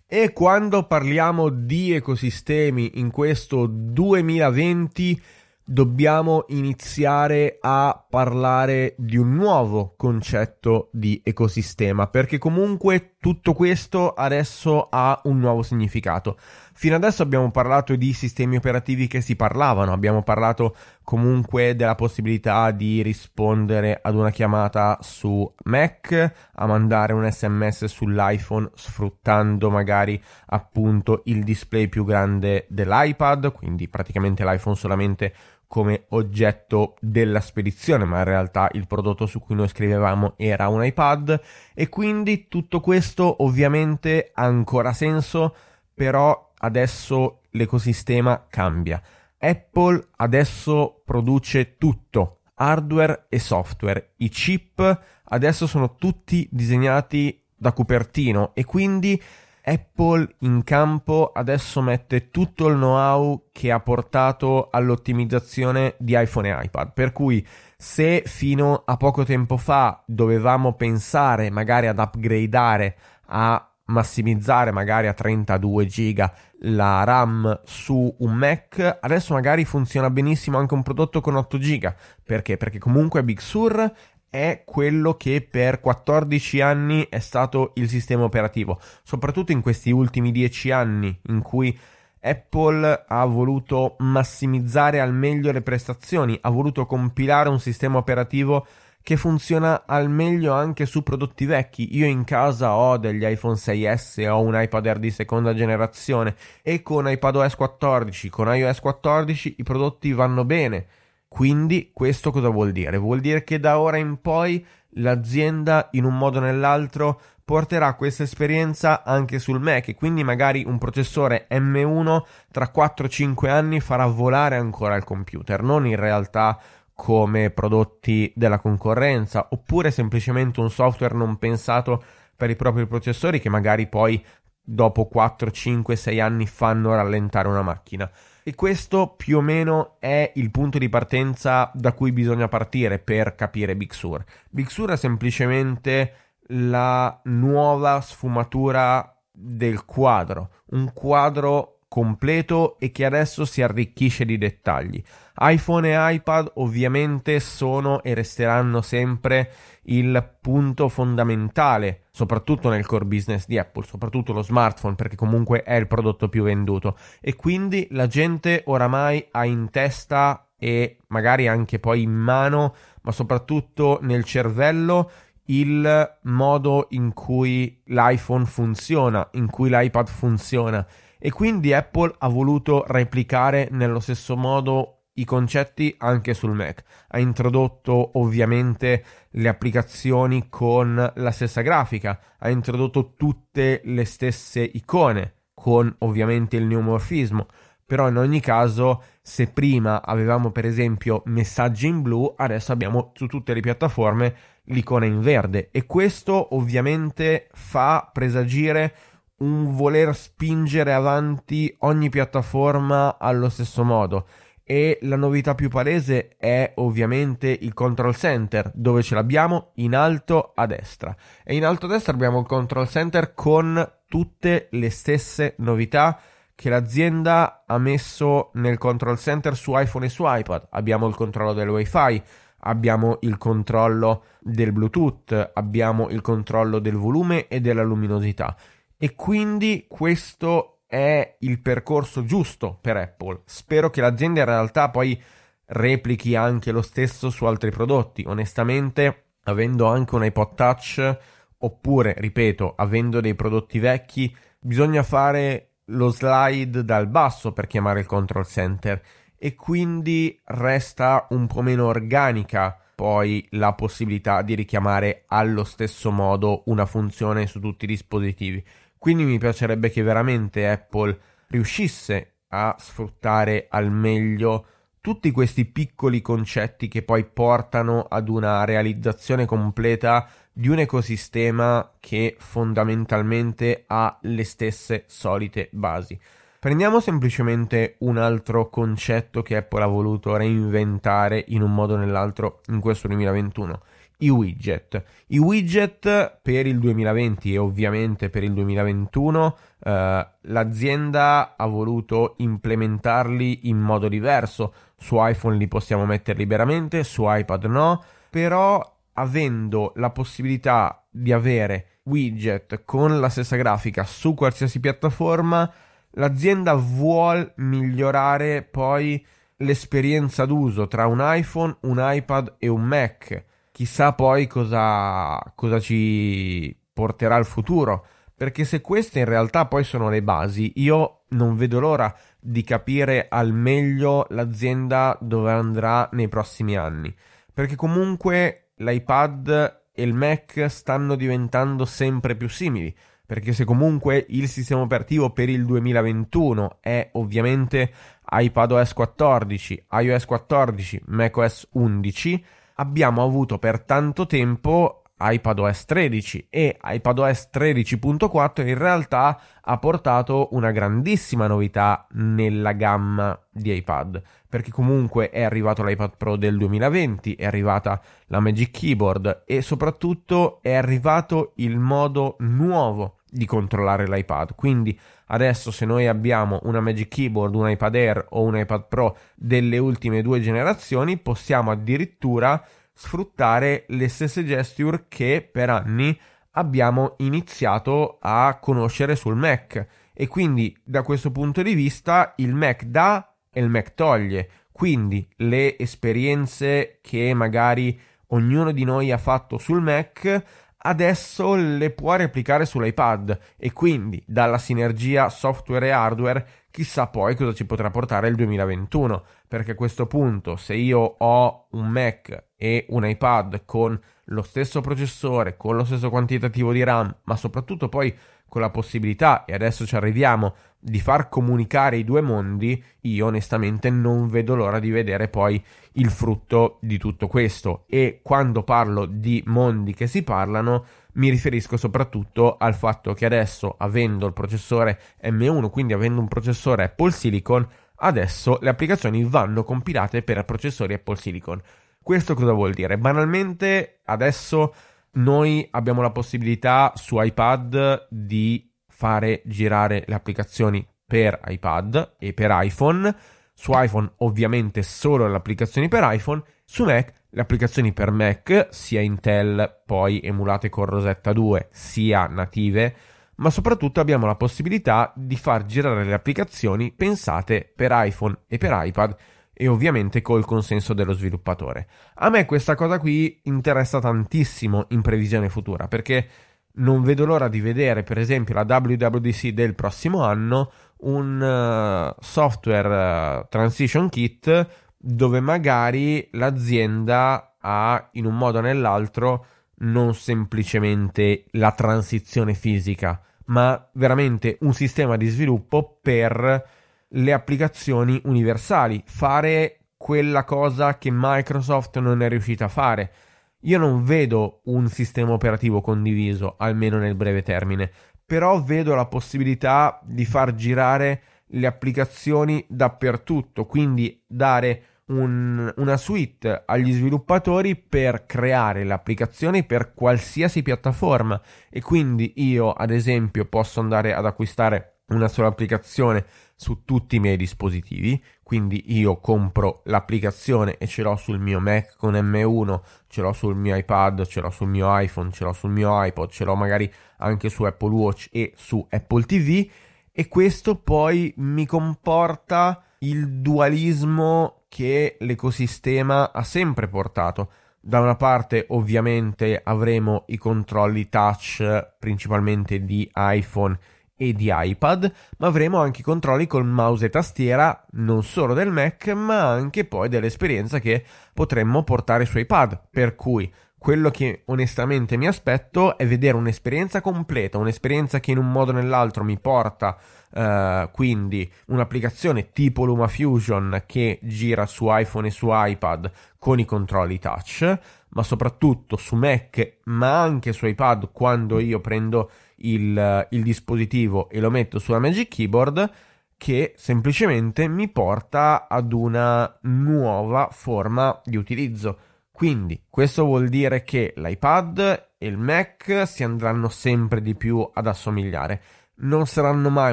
E 0.07 0.33
quando 0.33 0.87
parliamo 0.87 1.49
di 1.49 1.95
ecosistemi 1.95 2.93
in 3.01 3.11
questo 3.11 3.67
2020 3.67 5.23
dobbiamo 5.65 6.45
iniziare 6.49 7.59
a 7.61 8.05
parlare 8.09 8.95
di 8.99 9.17
un 9.17 9.35
nuovo 9.35 9.95
concetto 9.97 10.89
di 10.93 11.21
ecosistema, 11.25 12.09
perché 12.09 12.39
comunque 12.39 13.17
tutto 13.21 13.55
questo 13.55 14.13
adesso 14.15 14.89
ha 14.91 15.21
un 15.25 15.39
nuovo 15.39 15.63
significato. 15.63 16.37
Fino 16.75 16.97
adesso 16.97 17.23
abbiamo 17.23 17.51
parlato 17.51 17.95
di 17.95 18.13
sistemi 18.13 18.57
operativi 18.57 19.07
che 19.07 19.21
si 19.21 19.37
parlavano, 19.37 19.93
abbiamo 19.93 20.23
parlato 20.23 20.75
comunque 21.05 21.77
della 21.77 21.95
possibilità 21.95 22.71
di 22.71 23.03
rispondere 23.03 23.99
ad 24.03 24.17
una 24.17 24.31
chiamata 24.31 24.99
su 25.01 25.49
Mac, 25.65 26.33
a 26.55 26.67
mandare 26.67 27.13
un 27.13 27.31
sms 27.31 27.85
sull'iPhone 27.85 28.71
sfruttando 28.75 29.71
magari 29.71 30.21
appunto 30.47 31.23
il 31.27 31.45
display 31.45 31.89
più 31.89 32.05
grande 32.05 32.67
dell'iPad, 32.69 33.53
quindi 33.53 33.89
praticamente 33.89 34.45
l'iPhone 34.45 34.75
solamente 34.75 35.33
come 35.73 36.05
oggetto 36.11 36.97
della 37.01 37.41
spedizione, 37.41 38.05
ma 38.05 38.19
in 38.19 38.25
realtà 38.25 38.69
il 38.73 38.87
prodotto 38.87 39.25
su 39.25 39.41
cui 39.41 39.55
noi 39.55 39.69
scrivevamo 39.69 40.35
era 40.37 40.69
un 40.69 40.85
iPad 40.85 41.41
e 41.73 41.89
quindi 41.89 42.47
tutto 42.47 42.81
questo 42.81 43.43
ovviamente 43.43 44.33
ha 44.35 44.43
ancora 44.43 44.93
senso, 44.93 45.57
però 45.95 46.53
adesso 46.59 47.41
l'ecosistema 47.53 48.45
cambia. 48.51 49.01
Apple 49.39 50.09
adesso 50.17 51.01
produce 51.07 51.79
tutto, 51.79 52.41
hardware 52.57 53.25
e 53.31 53.39
software. 53.39 54.11
I 54.19 54.29
chip 54.29 55.01
adesso 55.25 55.67
sono 55.67 55.95
tutti 55.95 56.47
disegnati 56.53 57.45
da 57.57 57.73
Cupertino 57.73 58.51
e 58.53 58.67
quindi 58.67 59.19
Apple 59.65 60.37
in 60.41 60.65
campo 60.65 61.31
adesso 61.33 61.81
mette 61.81 62.31
tutto 62.31 62.67
il 62.69 62.75
know-how 62.75 63.49
che 63.53 63.71
ha 63.71 63.81
portato 63.81 64.69
all'ottimizzazione 64.71 65.95
di 65.99 66.21
iPhone 66.21 66.49
e 66.49 66.65
iPad, 66.65 66.93
per 66.93 67.13
cui 67.13 67.47
se 67.77 68.23
fino 68.27 68.83
a 68.85 68.97
poco 68.97 69.25
tempo 69.25 69.57
fa 69.57 70.03
dovevamo 70.07 70.75
pensare 70.75 71.51
magari 71.51 71.87
ad 71.87 71.99
upgradeare 71.99 72.97
a 73.27 73.67
massimizzare 73.85 74.73
magari 74.73 75.07
a 75.07 75.13
32 75.13 75.87
giga 75.87 76.33
la 76.65 77.03
RAM 77.05 77.61
su 77.65 78.15
un 78.19 78.35
Mac, 78.35 78.99
adesso 79.01 79.35
magari 79.35 79.65
funziona 79.65 80.11
benissimo 80.11 80.59
anche 80.59 80.75
un 80.75 80.83
prodotto 80.83 81.21
con 81.21 81.35
8 81.35 81.59
giga. 81.59 81.95
Perché? 82.25 82.57
Perché 82.57 82.79
comunque 82.79 83.25
Big 83.25 83.41
Sur 83.41 83.93
è 84.33 84.63
quello 84.65 85.19
che 85.19 85.47
per 85.47 85.79
14 85.81 86.63
anni 86.63 87.07
è 87.11 87.19
stato 87.19 87.73
il 87.75 87.87
sistema 87.87 88.25
operativo, 88.25 88.81
soprattutto 89.03 89.53
in 89.53 89.61
questi 89.61 89.91
ultimi 89.91 90.33
10 90.33 90.71
anni 90.71 91.21
in 91.25 91.43
cui 91.43 91.79
Apple 92.19 93.05
ha 93.09 93.27
voluto 93.27 93.97
massimizzare 93.99 95.01
al 95.01 95.13
meglio 95.13 95.53
le 95.53 95.61
prestazioni, 95.61 96.39
ha 96.41 96.49
voluto 96.49 96.87
compilare 96.87 97.51
un 97.51 97.61
sistema 97.61 97.99
operativo 97.99 98.67
che 99.03 99.19
funziona 99.19 99.83
al 99.85 100.09
meglio 100.09 100.55
anche 100.55 100.87
su 100.87 101.03
prodotti 101.03 101.45
vecchi. 101.45 101.95
Io 101.99 102.07
in 102.07 102.25
casa 102.25 102.75
ho 102.75 102.97
degli 102.97 103.27
iPhone 103.27 103.57
6S, 103.57 104.27
ho 104.31 104.41
un 104.41 104.59
iPad 104.59 104.87
Air 104.87 104.99
di 104.99 105.11
seconda 105.11 105.53
generazione 105.53 106.37
e 106.63 106.81
con 106.81 107.07
iPadOS 107.07 107.55
14, 107.55 108.31
con 108.31 108.55
iOS 108.55 108.81
14 108.81 109.57
i 109.59 109.63
prodotti 109.63 110.11
vanno 110.15 110.47
bene 110.47 110.87
quindi 111.33 111.93
questo 111.95 112.31
cosa 112.31 112.51
vuol 112.51 112.73
dire? 112.73 112.99
Vuol 112.99 113.21
dire 113.21 113.43
che 113.43 113.59
da 113.59 113.79
ora 113.79 113.97
in 113.97 114.21
poi 114.21 114.65
l'azienda 114.97 115.89
in 115.93 116.05
un 116.05 116.19
modo 116.19 116.39
o 116.39 116.43
nell'altro 116.43 117.19
porterà 117.43 117.95
questa 117.95 118.25
esperienza 118.25 119.03
anche 119.03 119.39
sul 119.39 119.59
Mac 119.59 119.89
e 119.89 119.95
quindi 119.95 120.23
magari 120.23 120.63
un 120.67 120.77
processore 120.77 121.47
M1 121.51 122.23
tra 122.51 122.71
4-5 122.71 123.49
anni 123.49 123.81
farà 123.81 124.05
volare 124.05 124.57
ancora 124.57 124.95
il 124.95 125.05
computer, 125.05 125.63
non 125.63 125.87
in 125.87 125.97
realtà 125.97 126.61
come 126.93 127.49
prodotti 127.49 128.31
della 128.37 128.59
concorrenza 128.59 129.49
oppure 129.53 129.91
semplicemente 129.91 130.61
un 130.61 130.71
software 130.71 131.15
non 131.15 131.39
pensato 131.39 132.05
per 132.37 132.51
i 132.51 132.57
propri 132.57 132.87
processori 132.87 133.41
che 133.41 133.49
magari 133.49 133.89
poi 133.89 134.23
dopo 134.61 135.07
4, 135.07 135.51
5, 135.51 135.97
6 135.97 136.21
anni 136.21 136.47
fanno 136.47 136.95
rallentare 136.95 137.49
una 137.49 137.63
macchina. 137.63 138.11
E 138.45 138.55
questo 138.55 139.15
più 139.17 139.39
o 139.39 139.41
meno 139.41 139.97
è 140.01 140.33
il 140.35 140.51
punto 140.51 140.79
di 140.79 140.89
partenza 140.89 141.71
da 141.75 141.93
cui 141.93 142.11
bisogna 142.11 142.49
partire 142.49 142.99
per 142.99 143.37
capire 143.37 143.77
Big 143.77 143.93
Sur. 143.93 144.25
Big 144.51 144.67
Sur 144.69 144.91
è 144.91 144.97
semplicemente 144.97 146.15
la 146.49 147.21
nuova 147.25 148.01
sfumatura 148.01 149.17
del 149.31 149.85
quadro, 149.85 150.51
un 150.71 150.93
quadro 150.93 151.79
completo 151.87 152.79
e 152.79 152.91
che 152.91 153.05
adesso 153.05 153.45
si 153.45 153.63
arricchisce 153.63 154.25
di 154.25 154.39
dettagli. 154.39 155.03
iPhone 155.39 155.91
e 155.91 156.15
iPad 156.15 156.53
ovviamente 156.55 157.39
sono 157.39 158.03
e 158.03 158.15
resteranno 158.15 158.81
sempre 158.81 159.53
il 159.85 160.37
punto 160.41 160.89
fondamentale, 160.89 162.03
soprattutto 162.11 162.69
nel 162.69 162.87
core 162.87 163.05
business 163.05 163.47
di 163.47 163.59
Apple, 163.59 163.85
soprattutto 163.85 164.33
lo 164.33 164.43
smartphone, 164.43 164.95
perché 164.95 165.17
comunque 165.17 165.63
è 165.63 165.75
il 165.75 165.87
prodotto 165.87 166.29
più 166.29 166.45
venduto. 166.45 166.97
E 167.21 167.35
quindi 167.35 167.89
la 167.91 168.07
gente 168.07 168.63
oramai 168.67 169.27
ha 169.31 169.45
in 169.45 169.71
testa 169.71 170.49
e 170.57 170.99
magari 171.09 171.49
anche 171.49 171.79
poi 171.79 172.03
in 172.03 172.13
mano, 172.13 172.75
ma 173.03 173.13
soprattutto 173.13 173.99
nel 174.03 174.25
cervello, 174.25 175.11
il 175.47 176.19
modo 176.23 176.87
in 176.91 177.13
cui 177.13 177.83
l'iPhone 177.87 178.45
funziona, 178.45 179.29
in 179.33 179.51
cui 179.51 179.69
l'iPad 179.69 180.07
funziona 180.07 180.87
e 181.25 181.31
quindi 181.31 181.73
Apple 181.73 182.13
ha 182.19 182.27
voluto 182.27 182.83
replicare 182.85 183.69
nello 183.71 184.01
stesso 184.01 184.37
modo 184.37 185.02
i 185.15 185.25
concetti 185.25 185.95
anche 185.99 186.35
sul 186.35 186.53
Mac. 186.53 186.83
Ha 187.09 187.19
introdotto 187.19 188.11
ovviamente 188.15 189.05
le 189.31 189.49
applicazioni 189.49 190.49
con 190.49 191.13
la 191.15 191.31
stessa 191.31 191.61
grafica, 191.61 192.19
ha 192.39 192.49
introdotto 192.49 193.15
tutte 193.17 193.81
le 193.85 194.05
stesse 194.05 194.61
icone 194.61 195.35
con 195.55 195.95
ovviamente 195.99 196.57
il 196.57 196.65
neomorfismo. 196.65 197.47
Però 197.85 198.09
in 198.09 198.17
ogni 198.17 198.41
caso, 198.41 199.03
se 199.21 199.49
prima 199.49 200.03
avevamo 200.03 200.51
per 200.51 200.65
esempio 200.65 201.23
messaggi 201.27 201.89
in 201.89 202.01
blu, 202.01 202.33
adesso 202.37 202.73
abbiamo 202.73 203.13
su 203.15 203.27
tutte 203.27 203.53
le 203.53 203.61
piattaforme 203.61 204.35
l'icona 204.67 205.05
in 205.05 205.21
verde 205.21 205.69
e 205.71 205.85
questo 205.87 206.55
ovviamente 206.55 207.49
fa 207.53 208.09
presagire 208.11 208.95
un 209.39 209.75
voler 209.75 210.15
spingere 210.15 210.93
avanti 210.93 211.75
ogni 211.81 212.09
piattaforma 212.09 213.19
allo 213.19 213.49
stesso 213.49 213.85
modo. 213.85 214.27
E 214.65 214.99
la 215.03 215.17
novità 215.17 215.55
più 215.55 215.69
palese 215.69 216.37
è 216.37 216.73
ovviamente 216.77 217.49
il 217.49 217.75
control 217.75 218.15
center, 218.17 218.71
dove 218.75 219.03
ce 219.03 219.15
l'abbiamo 219.15 219.73
in 219.75 219.95
alto 219.95 220.53
a 220.55 220.67
destra. 220.67 221.15
E 221.45 221.57
in 221.57 221.65
alto 221.65 221.87
a 221.87 221.89
destra 221.89 222.13
abbiamo 222.13 222.41
il 222.41 222.47
control 222.47 222.89
center 222.89 223.35
con 223.35 223.93
tutte 224.07 224.69
le 224.71 224.91
stesse 224.91 225.55
novità 225.59 226.21
che 226.55 226.69
l'azienda 226.69 227.65
ha 227.67 227.79
messo 227.79 228.51
nel 228.55 228.79
control 228.79 229.19
center 229.19 229.57
su 229.57 229.73
iPhone 229.75 230.07
e 230.07 230.11
su 230.11 230.25
iPad. 230.27 230.69
Abbiamo 230.71 231.09
il 231.09 231.15
controllo 231.15 231.55
del 231.55 231.69
WiFi, 231.69 232.23
abbiamo 232.61 233.19
il 233.23 233.37
controllo 233.39 234.25
del 234.41 234.73
Bluetooth, 234.73 235.51
abbiamo 235.55 236.09
il 236.11 236.21
controllo 236.21 236.79
del 236.79 236.97
volume 236.97 237.49
e 237.49 237.61
della 237.61 237.83
luminosità 237.83 238.57
e 239.03 239.17
quindi 239.17 239.87
questo 239.89 240.72
è 240.93 241.37
il 241.39 241.59
percorso 241.63 242.23
giusto 242.23 242.77
per 242.79 242.99
Apple. 242.99 243.41
Spero 243.47 243.89
che 243.89 244.03
l'azienda 244.03 244.41
in 244.41 244.47
realtà 244.47 244.91
poi 244.91 245.19
replichi 245.65 246.37
anche 246.37 246.71
lo 246.71 246.83
stesso 246.83 247.31
su 247.31 247.47
altri 247.47 247.71
prodotti. 247.71 248.25
Onestamente, 248.27 249.23
avendo 249.45 249.87
anche 249.87 250.15
un 250.15 250.27
iPod 250.27 250.55
Touch 250.55 251.19
oppure, 251.57 252.15
ripeto, 252.19 252.75
avendo 252.77 253.23
dei 253.23 253.35
prodotti 253.35 253.79
vecchi, 253.79 254.37
bisogna 254.61 255.03
fare 255.03 255.77
lo 255.87 256.11
slide 256.11 256.85
dal 256.85 257.07
basso 257.07 257.53
per 257.53 257.69
chiamare 257.69 258.01
il 258.01 258.07
control 258.07 258.47
center 258.47 259.03
e 259.39 259.55
quindi 259.55 260.39
resta 260.45 261.27
un 261.31 261.47
po' 261.47 261.63
meno 261.63 261.87
organica 261.87 262.79
poi 262.95 263.47
la 263.53 263.73
possibilità 263.73 264.43
di 264.43 264.55
richiamare 264.55 265.25
allo 265.27 265.65
stesso 265.65 266.11
modo 266.11 266.65
una 266.67 266.85
funzione 266.85 267.47
su 267.47 267.61
tutti 267.61 267.87
i 267.87 267.89
dispositivi. 267.89 268.63
Quindi 269.03 269.25
mi 269.25 269.37
piacerebbe 269.37 269.91
che 269.91 270.01
veramente 270.05 270.69
Apple 270.69 271.19
riuscisse 271.49 272.35
a 272.51 272.77
sfruttare 272.79 273.67
al 273.69 273.91
meglio 273.91 274.67
tutti 275.01 275.33
questi 275.33 275.65
piccoli 275.65 276.21
concetti 276.21 276.87
che 276.87 277.03
poi 277.03 277.25
portano 277.25 278.03
ad 278.03 278.29
una 278.29 278.63
realizzazione 278.65 279.45
completa 279.45 280.29
di 280.53 280.69
un 280.69 280.79
ecosistema 280.79 281.95
che 281.99 282.37
fondamentalmente 282.39 283.83
ha 283.89 284.17
le 284.21 284.45
stesse 284.45 285.03
solite 285.09 285.69
basi. 285.73 286.17
Prendiamo 286.61 287.01
semplicemente 287.01 287.97
un 287.99 288.19
altro 288.19 288.69
concetto 288.69 289.43
che 289.43 289.57
Apple 289.57 289.83
ha 289.83 289.87
voluto 289.87 290.37
reinventare 290.37 291.45
in 291.49 291.63
un 291.63 291.75
modo 291.75 291.95
o 291.95 291.97
nell'altro 291.97 292.61
in 292.69 292.79
questo 292.79 293.09
2021 293.09 293.83
i 294.23 294.29
widget. 294.29 295.03
I 295.29 295.39
widget 295.39 296.39
per 296.43 296.67
il 296.67 296.79
2020 296.79 297.55
e 297.55 297.59
ovviamente 297.59 298.31
per 298.31 298.43
il 298.43 298.53
2021 298.53 299.57
eh, 299.85 300.29
l'azienda 300.41 301.55
ha 301.57 301.67
voluto 301.67 302.35
implementarli 302.39 303.69
in 303.69 303.79
modo 303.79 304.09
diverso. 304.09 304.73
Su 304.97 305.17
iPhone 305.19 305.57
li 305.57 305.69
possiamo 305.69 306.07
mettere 306.07 306.39
liberamente, 306.39 307.05
su 307.05 307.25
iPad 307.27 307.65
no, 307.65 308.03
però 308.31 308.99
avendo 309.15 309.93
la 309.97 310.11
possibilità 310.11 311.05
di 311.11 311.33
avere 311.33 311.99
widget 312.05 312.85
con 312.85 313.21
la 313.21 313.29
stessa 313.29 313.57
grafica 313.57 314.05
su 314.05 314.35
qualsiasi 314.35 314.81
piattaforma, 314.81 315.71
l'azienda 316.13 316.75
vuole 316.75 317.53
migliorare 317.57 318.63
poi 318.63 319.25
l'esperienza 319.57 320.45
d'uso 320.45 320.87
tra 320.87 321.07
un 321.07 321.19
iPhone, 321.21 321.77
un 321.81 321.97
iPad 322.01 322.55
e 322.59 322.69
un 322.69 322.83
Mac 322.83 323.51
chissà 323.83 324.13
poi 324.13 324.47
cosa, 324.47 325.37
cosa 325.57 325.81
ci 325.81 326.75
porterà 326.93 327.37
il 327.37 327.45
futuro. 327.45 328.07
Perché 328.33 328.65
se 328.65 328.81
queste 328.81 329.19
in 329.19 329.25
realtà 329.25 329.67
poi 329.67 329.83
sono 329.83 330.09
le 330.09 330.23
basi, 330.23 330.75
io 330.77 331.23
non 331.31 331.57
vedo 331.57 331.81
l'ora 331.81 332.15
di 332.39 332.63
capire 332.63 333.27
al 333.29 333.53
meglio 333.53 334.27
l'azienda 334.31 335.19
dove 335.21 335.51
andrà 335.51 336.09
nei 336.13 336.29
prossimi 336.29 336.77
anni. 336.77 337.13
Perché 337.53 337.75
comunque 337.75 338.71
l'iPad 338.77 339.87
e 339.93 340.03
il 340.05 340.15
Mac 340.15 340.67
stanno 340.69 341.17
diventando 341.17 341.85
sempre 341.85 342.37
più 342.37 342.49
simili. 342.49 342.95
Perché 343.27 343.53
se 343.53 343.65
comunque 343.65 344.25
il 344.29 344.47
sistema 344.47 344.83
operativo 344.83 345.31
per 345.31 345.49
il 345.49 345.65
2021 345.65 346.79
è 346.81 347.09
ovviamente 347.15 347.93
iPadOS 348.31 348.93
14, 348.93 349.87
iOS 349.91 350.25
14, 350.25 351.03
macOS 351.07 351.69
11, 351.73 352.45
abbiamo 352.77 353.23
avuto 353.23 353.59
per 353.59 353.83
tanto 353.83 354.27
tempo 354.27 355.03
iPadOS 355.19 355.85
13 355.85 356.47
e 356.51 356.79
iPadOS 356.83 357.49
13.4 357.53 358.67
in 358.67 358.77
realtà 358.77 359.41
ha 359.61 359.79
portato 359.79 360.49
una 360.53 360.73
grandissima 360.73 361.47
novità 361.47 362.07
nella 362.13 362.73
gamma 362.73 363.39
di 363.49 363.73
iPad 363.75 364.21
perché 364.49 364.71
comunque 364.71 365.31
è 365.31 365.43
arrivato 365.43 365.83
l'iPad 365.85 366.17
Pro 366.19 366.37
del 366.37 366.59
2020, 366.59 367.37
è 367.37 367.47
arrivata 367.47 368.01
la 368.27 368.41
Magic 368.41 368.71
Keyboard 368.71 369.45
e 369.47 369.63
soprattutto 369.63 370.59
è 370.61 370.75
arrivato 370.75 371.53
il 371.57 371.79
modo 371.79 372.37
nuovo 372.41 373.21
di 373.33 373.47
controllare 373.47 374.07
l'iPad. 374.07 374.55
Quindi 374.55 374.99
adesso 375.27 375.71
se 375.71 375.87
noi 375.87 376.07
abbiamo 376.07 376.61
una 376.65 376.81
Magic 376.81 377.09
Keyboard, 377.09 377.55
un 377.55 377.71
iPad 377.71 377.95
Air 377.95 378.27
o 378.31 378.43
un 378.43 378.59
iPad 378.59 378.87
Pro 378.89 379.17
delle 379.35 379.79
ultime 379.79 380.21
due 380.21 380.41
generazioni, 380.41 381.17
possiamo 381.17 381.71
addirittura 381.71 382.63
sfruttare 382.93 383.85
le 383.89 384.09
stesse 384.09 384.45
gesture 384.45 385.07
che 385.09 385.49
per 385.51 385.71
anni 385.71 386.19
abbiamo 386.53 387.15
iniziato 387.19 388.19
a 388.21 388.59
conoscere 388.61 389.17
sul 389.17 389.37
Mac. 389.37 389.87
E 390.13 390.27
quindi 390.29 390.77
da 390.85 391.03
questo 391.03 391.31
punto 391.33 391.63
di 391.63 391.73
vista 391.73 392.35
il 392.37 392.55
Mac 392.55 392.85
dà 392.85 393.35
e 393.51 393.61
il 393.61 393.71
Mac 393.71 393.95
toglie. 393.95 394.51
Quindi 394.71 395.27
le 395.37 395.79
esperienze 395.79 396.99
che 397.01 397.33
magari 397.33 397.99
ognuno 398.29 398.73
di 398.73 398.85
noi 398.85 399.11
ha 399.11 399.19
fatto 399.19 399.59
sul 399.59 399.81
Mac 399.81 400.43
adesso 400.83 401.55
le 401.55 401.91
può 401.91 402.15
replicare 402.17 402.67
sull'iPad 402.67 403.39
e 403.57 403.73
quindi 403.73 404.23
dalla 404.27 404.59
sinergia 404.59 405.29
software 405.29 405.87
e 405.87 405.91
hardware 405.91 406.47
chissà 406.71 407.07
poi 407.07 407.37
cosa 407.37 407.53
ci 407.53 407.67
potrà 407.67 407.91
portare 407.91 408.29
il 408.29 408.35
2021 408.35 409.25
perché 409.47 409.73
a 409.73 409.75
questo 409.75 410.07
punto 410.07 410.57
se 410.57 410.75
io 410.75 410.99
ho 410.99 411.67
un 411.73 411.89
Mac 411.89 412.45
e 412.57 412.87
un 412.89 413.07
iPad 413.07 413.65
con 413.65 414.01
lo 414.27 414.43
stesso 414.43 414.81
processore, 414.81 415.57
con 415.57 415.77
lo 415.77 415.85
stesso 415.85 416.09
quantitativo 416.09 416.73
di 416.73 416.83
RAM, 416.83 417.15
ma 417.25 417.37
soprattutto 417.37 417.89
poi 417.89 418.17
con 418.53 418.61
la 418.61 418.69
possibilità, 418.69 419.47
e 419.47 419.55
adesso 419.55 419.87
ci 419.87 419.97
arriviamo, 419.97 420.55
di 420.79 421.01
far 421.01 421.31
comunicare 421.31 421.97
i 421.97 422.05
due 422.05 422.21
mondi, 422.21 422.85
io 423.01 423.25
onestamente 423.25 423.89
non 423.89 424.29
vedo 424.29 424.55
l'ora 424.55 424.79
di 424.79 424.91
vedere 424.91 425.29
poi 425.29 425.65
il 425.93 426.11
frutto 426.11 426.77
di 426.83 426.99
tutto 426.99 427.29
questo. 427.29 427.85
E 427.87 428.21
quando 428.23 428.63
parlo 428.63 429.07
di 429.07 429.43
mondi 429.47 429.95
che 429.95 430.07
si 430.07 430.23
parlano, 430.23 430.85
mi 431.13 431.31
riferisco 431.31 431.79
soprattutto 431.79 432.59
al 432.59 432.75
fatto 432.75 433.15
che 433.15 433.25
adesso, 433.25 433.75
avendo 433.79 434.27
il 434.27 434.35
processore 434.35 435.01
M1, 435.23 435.71
quindi 435.71 435.95
avendo 435.95 436.21
un 436.21 436.29
processore 436.29 436.85
Apple 436.85 437.11
Silicon, 437.11 437.67
adesso 438.01 438.59
le 438.61 438.69
applicazioni 438.69 439.25
vanno 439.25 439.65
compilate 439.65 440.21
per 440.21 440.45
processori 440.45 440.93
Apple 440.93 441.17
Silicon. 441.17 441.59
Questo 442.03 442.35
cosa 442.35 442.53
vuol 442.53 442.75
dire? 442.75 442.99
Banalmente, 442.99 444.01
adesso 444.05 444.75
noi 445.13 445.67
abbiamo 445.71 446.01
la 446.01 446.11
possibilità 446.11 446.93
su 446.95 447.21
iPad 447.21 448.09
di 448.11 448.71
fare 448.89 449.43
girare 449.45 450.05
le 450.07 450.15
applicazioni 450.15 450.87
per 451.05 451.41
iPad 451.47 452.17
e 452.19 452.33
per 452.33 452.51
iPhone. 452.53 453.15
Su 453.55 453.73
iPhone 453.75 454.11
ovviamente 454.19 454.83
solo 454.83 455.29
le 455.29 455.37
applicazioni 455.37 455.89
per 455.89 456.03
iPhone, 456.05 456.43
su 456.65 456.85
Mac 456.85 457.21
le 457.35 457.41
applicazioni 457.41 457.93
per 457.93 458.11
Mac, 458.11 458.69
sia 458.71 459.01
Intel 459.01 459.83
poi 459.87 460.21
emulate 460.23 460.69
con 460.69 460.85
Rosetta 460.85 461.33
2, 461.33 461.69
sia 461.71 462.27
native, 462.27 462.95
ma 463.37 463.49
soprattutto 463.49 464.01
abbiamo 464.01 464.27
la 464.27 464.35
possibilità 464.35 465.13
di 465.17 465.37
far 465.37 465.65
girare 465.65 466.05
le 466.05 466.13
applicazioni 466.13 466.93
pensate 466.93 467.73
per 467.75 467.91
iPhone 467.93 468.43
e 468.47 468.59
per 468.59 468.79
iPad 468.85 469.17
e 469.53 469.69
ovviamente 469.69 470.23
col 470.23 470.45
consenso 470.45 470.95
dello 470.95 471.13
sviluppatore. 471.13 471.87
A 472.15 472.31
me 472.31 472.47
questa 472.47 472.75
cosa 472.75 472.99
qui 472.99 473.41
interessa 473.45 474.01
tantissimo 474.01 474.87
in 474.89 475.03
previsione 475.03 475.49
futura 475.49 475.89
perché 475.89 476.29
non 476.75 477.03
vedo 477.03 477.27
l'ora 477.27 477.49
di 477.49 477.61
vedere, 477.61 478.03
per 478.03 478.19
esempio, 478.19 478.55
la 478.55 478.65
WWDC 478.67 479.49
del 479.49 479.75
prossimo 479.75 480.25
anno, 480.25 480.71
un 481.01 481.41
uh, 481.41 482.15
software 482.21 483.41
uh, 483.41 483.47
transition 483.49 484.09
kit 484.09 484.69
dove 484.97 485.41
magari 485.41 486.29
l'azienda 486.33 487.57
ha 487.61 488.09
in 488.13 488.25
un 488.25 488.37
modo 488.37 488.59
o 488.59 488.61
nell'altro 488.63 489.47
non 489.83 490.15
semplicemente 490.15 491.45
la 491.53 491.73
transizione 491.73 492.55
fisica, 492.55 493.21
ma 493.47 493.89
veramente 493.95 494.59
un 494.61 494.73
sistema 494.73 495.17
di 495.17 495.27
sviluppo 495.27 495.99
per 496.01 496.81
le 497.15 497.33
applicazioni 497.33 498.21
universali, 498.25 499.03
fare 499.05 499.79
quella 499.97 500.45
cosa 500.45 500.99
che 500.99 501.11
Microsoft 501.13 501.99
non 501.99 502.23
è 502.23 502.29
riuscita 502.29 502.67
a 502.67 502.69
fare. 502.69 503.13
Io 503.61 503.79
non 503.79 504.05
vedo 504.05 504.61
un 504.65 504.89
sistema 504.89 505.33
operativo 505.33 505.81
condiviso, 505.81 506.57
almeno 506.59 506.99
nel 506.99 507.15
breve 507.15 507.43
termine, 507.43 507.91
però 508.25 508.61
vedo 508.63 508.95
la 508.95 509.07
possibilità 509.07 510.01
di 510.03 510.25
far 510.25 510.55
girare 510.55 511.23
le 511.47 511.67
applicazioni 511.67 512.65
dappertutto, 512.69 513.67
quindi 513.67 514.21
dare 514.27 514.85
un, 515.07 515.73
una 515.77 515.97
suite 515.97 516.63
agli 516.65 516.93
sviluppatori 516.93 517.77
per 517.77 518.25
creare 518.27 518.85
le 518.85 518.93
applicazioni 518.93 519.65
per 519.65 519.93
qualsiasi 519.95 520.63
piattaforma 520.63 521.41
e 521.69 521.81
quindi 521.83 522.33
io 522.37 522.73
ad 522.73 522.91
esempio 522.91 523.45
posso 523.45 523.81
andare 523.81 524.15
ad 524.15 524.25
acquistare 524.25 524.92
una 525.15 525.29
sola 525.29 525.49
applicazione 525.49 526.25
su 526.55 526.85
tutti 526.85 527.17
i 527.17 527.21
miei 527.21 527.37
dispositivi, 527.37 528.23
quindi 528.43 528.97
io 528.97 529.17
compro 529.17 529.83
l'applicazione 529.87 530.79
e 530.79 530.87
ce 530.87 531.03
l'ho 531.03 531.17
sul 531.17 531.41
mio 531.41 531.59
Mac 531.59 531.97
con 531.97 532.15
M1, 532.15 532.81
ce 533.09 533.21
l'ho 533.21 533.33
sul 533.33 533.57
mio 533.57 533.75
iPad, 533.75 534.25
ce 534.27 534.41
l'ho 534.41 534.51
sul 534.51 534.69
mio 534.69 534.87
iPhone, 534.99 535.33
ce 535.33 535.45
l'ho 535.45 535.53
sul 535.53 535.71
mio 535.71 535.91
iPod, 536.05 536.31
ce 536.31 536.45
l'ho 536.45 536.55
magari 536.55 536.93
anche 537.19 537.49
su 537.49 537.65
Apple 537.65 537.91
Watch 537.91 538.29
e 538.31 538.53
su 538.55 538.87
Apple 538.89 539.25
TV 539.25 539.69
e 540.13 540.29
questo 540.29 540.77
poi 540.77 541.33
mi 541.39 541.67
comporta 541.67 542.85
il 542.99 543.41
dualismo 543.41 544.65
che 544.69 545.17
l'ecosistema 545.21 546.31
ha 546.31 546.43
sempre 546.45 546.87
portato. 546.87 547.51
Da 547.81 547.99
una 547.99 548.15
parte 548.15 548.67
ovviamente 548.69 549.61
avremo 549.65 550.25
i 550.29 550.37
controlli 550.37 551.09
touch 551.09 551.95
principalmente 551.99 552.85
di 552.85 553.11
iPhone 553.15 553.77
e 554.23 554.33
di 554.33 554.51
iPad, 554.53 555.13
ma 555.39 555.49
avremo 555.49 555.79
anche 555.79 556.01
i 556.01 556.05
controlli 556.05 556.47
con 556.47 556.69
mouse 556.69 557.07
e 557.07 557.11
tastiera 557.11 557.85
non 557.93 558.23
solo 558.23 558.55
del 558.55 558.71
Mac, 558.71 559.09
ma 559.09 559.51
anche 559.51 559.85
poi 559.85 560.09
dell'esperienza 560.09 560.79
che 560.79 561.05
potremmo 561.35 561.83
portare 561.83 562.25
su 562.25 562.39
iPad, 562.39 562.81
per 562.89 563.17
cui 563.17 563.53
quello 563.83 564.11
che 564.11 564.43
onestamente 564.45 565.17
mi 565.17 565.27
aspetto 565.27 565.99
è 565.99 566.07
vedere 566.07 566.37
un'esperienza 566.37 567.01
completa, 567.01 567.59
un'esperienza 567.59 568.21
che 568.21 568.31
in 568.31 568.39
un 568.39 568.49
modo 568.49 568.71
o 568.71 568.75
nell'altro 568.75 569.25
mi 569.25 569.41
porta 569.41 569.99
uh, 570.31 570.89
quindi 570.93 571.53
un'applicazione 571.67 572.53
tipo 572.53 572.85
LumaFusion 572.85 573.83
che 573.85 574.21
gira 574.23 574.67
su 574.67 574.87
iPhone 574.89 575.27
e 575.27 575.31
su 575.33 575.49
iPad 575.51 576.13
con 576.39 576.61
i 576.61 576.65
controlli 576.65 577.19
touch, 577.19 577.79
ma 578.11 578.23
soprattutto 578.23 578.97
su 578.97 579.17
Mac, 579.17 579.79
ma 579.87 580.21
anche 580.23 580.53
su 580.53 580.67
iPad 580.67 581.11
quando 581.11 581.59
io 581.59 581.81
prendo 581.81 582.31
il, 582.63 583.27
il 583.31 583.43
dispositivo 583.43 584.29
e 584.29 584.41
lo 584.41 584.51
metto 584.51 584.79
sulla 584.79 584.99
Magic 584.99 585.29
Keyboard 585.29 585.91
che 586.37 586.75
semplicemente 586.77 587.69
mi 587.69 587.89
porta 587.89 588.67
ad 588.69 588.93
una 588.93 589.59
nuova 589.63 590.49
forma 590.51 591.21
di 591.25 591.37
utilizzo 591.37 591.99
quindi 592.43 592.87
questo 592.89 593.25
vuol 593.25 593.49
dire 593.49 593.85
che 593.85 594.15
l'iPad 594.17 595.11
e 595.19 595.27
il 595.29 595.37
Mac 595.37 596.03
si 596.07 596.25
andranno 596.25 596.69
sempre 596.69 597.23
di 597.23 597.37
più 597.37 597.71
ad 597.73 597.87
assomigliare, 597.87 598.63
non 598.97 599.27
saranno 599.27 599.71
mai 599.71 599.93